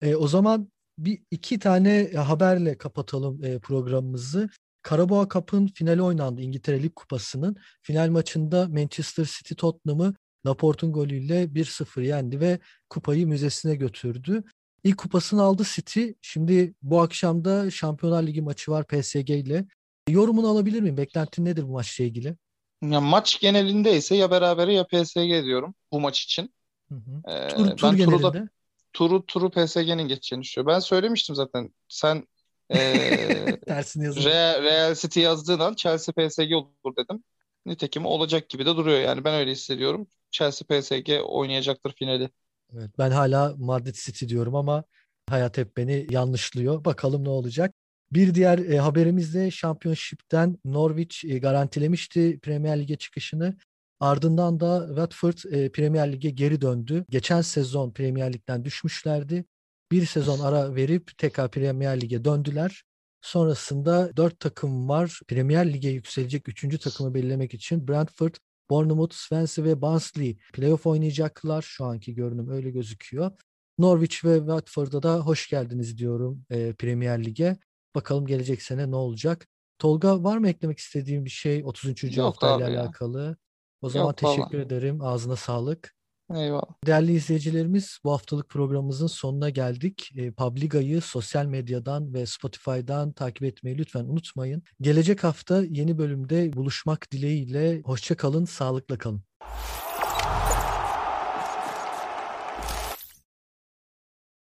E, 0.03 0.17
o 0.17 0.29
zaman 0.29 0.69
bir 0.99 1.23
iki 1.31 1.59
tane 1.59 2.11
haberle 2.13 2.79
kapatalım 2.79 3.45
e, 3.45 3.59
programımızı. 3.59 4.49
Carabao 4.91 5.29
Cup'ın 5.29 5.67
finali 5.67 6.03
oynandı 6.03 6.41
İngiltere 6.41 6.83
Lig 6.83 6.95
Kupası'nın. 6.95 7.57
Final 7.83 8.09
maçında 8.09 8.69
Manchester 8.69 9.25
City 9.25 9.55
Tottenham'ı 9.55 10.15
Laporte'un 10.47 10.93
golüyle 10.93 11.45
1-0 11.45 12.03
yendi 12.03 12.41
ve 12.41 12.59
kupayı 12.91 13.27
müzesine 13.27 13.75
götürdü. 13.75 14.45
İlk 14.85 14.99
kupasını 14.99 15.43
aldı 15.43 15.65
City. 15.75 16.09
Şimdi 16.23 16.75
bu 16.83 17.01
akşam 17.01 17.45
da 17.45 17.71
Şampiyonlar 17.71 18.23
Ligi 18.23 18.43
maçı 18.43 18.71
var 18.71 18.87
PSG 18.87 19.31
ile. 19.31 19.65
Yorumunu 20.09 20.49
alabilir 20.49 20.81
miyim? 20.81 20.97
Beklentin 20.97 21.45
nedir 21.45 21.63
bu 21.63 21.73
maçla 21.73 22.05
ilgili? 22.05 22.37
Ya 22.83 23.01
maç 23.01 23.41
genelinde 23.41 23.97
ise 23.97 24.17
ya 24.17 24.31
berabere 24.31 24.75
ya 24.75 24.87
PSG 24.87 25.45
diyorum 25.45 25.75
bu 25.93 26.01
maç 26.01 26.23
için. 26.23 26.55
Hı 26.89 26.95
hı. 26.95 27.33
Ee, 27.33 27.49
Tur, 27.49 27.83
ben 27.83 27.97
genelinde. 27.97 28.49
Turu 28.95 29.27
turu 29.27 29.51
PSG'nin 29.51 30.09
geçeceğini 30.09 30.43
düşünüyorum. 30.43 30.75
Ben 30.75 30.81
söylemiştim 30.81 31.35
zaten. 31.35 31.71
Sen 31.89 32.27
Tersini 33.67 34.05
yazın. 34.05 34.25
Real, 34.25 34.63
Real 34.63 34.95
City 34.95 35.21
yazdığın 35.21 35.59
an 35.59 35.75
Chelsea 35.75 36.15
PSG 36.15 36.53
olur 36.55 36.97
dedim. 36.97 37.25
Nitekim 37.67 38.07
olacak 38.07 38.49
gibi 38.49 38.67
de 38.67 38.77
duruyor 38.77 39.01
yani. 39.01 39.25
Ben 39.25 39.35
öyle 39.35 39.53
hissediyorum. 39.53 40.07
Chelsea 40.31 40.67
PSG 40.69 41.21
oynayacaktır 41.25 41.93
finali. 41.93 42.31
Evet, 42.73 42.91
ben 42.99 43.11
hala 43.11 43.55
Madrid 43.59 43.95
City 43.95 44.27
diyorum 44.27 44.55
ama 44.55 44.85
hayat 45.29 45.59
hep 45.59 45.77
beni 45.77 46.07
yanlışlıyor. 46.11 46.85
Bakalım 46.85 47.25
ne 47.25 47.29
olacak. 47.29 47.75
Bir 48.13 48.35
diğer 48.35 48.59
e, 48.59 48.79
haberimiz 48.79 49.35
de 49.35 49.51
Championship'ten 49.51 50.59
Norwich 50.65 51.25
e, 51.25 51.39
garantilemişti 51.39 52.39
Premier 52.43 52.81
Lig'e 52.81 52.97
çıkışını. 52.97 53.57
Ardından 54.01 54.61
da 54.61 54.85
Watford 54.89 55.53
e, 55.53 55.73
Premier 55.73 56.13
Lig'e 56.13 56.31
geri 56.31 56.61
döndü. 56.61 57.05
Geçen 57.11 57.41
sezon 57.41 57.91
Premier 57.91 58.33
Lig'den 58.33 58.65
düşmüşlerdi. 58.65 59.45
Bir 59.93 60.07
sezon 60.07 60.39
ara 60.39 60.75
verip 60.75 61.19
tekrar 61.19 61.51
Premier 61.51 62.01
Lig'e 62.01 62.25
döndüler. 62.25 62.85
Sonrasında 63.23 64.17
dört 64.17 64.41
takım 64.41 64.89
var. 64.89 65.21
Premier 65.29 65.73
Lig'e 65.73 65.89
yükselecek 65.89 66.49
üçüncü 66.49 66.79
takımı 66.79 67.15
belirlemek 67.15 67.55
için 67.55 67.89
Brentford, 67.89 68.35
Bournemouth, 68.71 69.15
Swansea 69.15 69.65
ve 69.65 69.83
Barnsley 69.83 70.39
playoff 70.53 70.87
oynayacaklar. 70.87 71.63
Şu 71.63 71.85
anki 71.85 72.15
görünüm 72.15 72.51
öyle 72.51 72.71
gözüküyor. 72.71 73.31
Norwich 73.79 74.25
ve 74.25 74.39
Watford'a 74.39 75.03
da 75.03 75.19
hoş 75.19 75.49
geldiniz 75.49 75.99
diyorum 75.99 76.45
e, 76.51 76.73
Premier 76.73 77.25
Lig'e. 77.25 77.57
Bakalım 77.95 78.27
gelecek 78.27 78.63
sene 78.63 78.91
ne 78.91 78.97
olacak? 78.97 79.49
Tolga 79.79 80.25
var 80.25 80.39
mı 80.39 80.49
eklemek 80.49 80.79
istediğin 80.79 81.25
bir 81.25 81.31
şey 81.31 81.65
33. 81.65 82.17
Yok 82.17 82.27
haftayla 82.27 82.69
alakalı? 82.69 83.37
O 83.85 83.89
zaman 83.89 84.07
Yok 84.07 84.17
teşekkür 84.17 84.59
ederim. 84.59 85.03
Ağzına 85.03 85.37
sağlık. 85.37 85.95
Eyvallah. 86.35 86.87
Değerli 86.87 87.13
izleyicilerimiz 87.13 87.99
bu 88.05 88.13
haftalık 88.13 88.49
programımızın 88.49 89.07
sonuna 89.07 89.51
geldik. 89.51 90.11
E, 90.17 90.33
Publiga'yı 90.33 91.01
sosyal 91.01 91.47
medyadan 91.47 92.15
ve 92.15 92.27
Spotify'dan 92.27 93.13
takip 93.13 93.43
etmeyi 93.43 93.79
lütfen 93.79 94.05
unutmayın. 94.05 94.63
Gelecek 94.81 95.25
hafta 95.25 95.63
yeni 95.63 95.99
bölümde 95.99 96.53
buluşmak 96.53 97.13
dileğiyle 97.13 97.83
hoşça 97.85 98.17
kalın, 98.17 98.45
sağlıkla 98.45 98.99
kalın. 98.99 99.23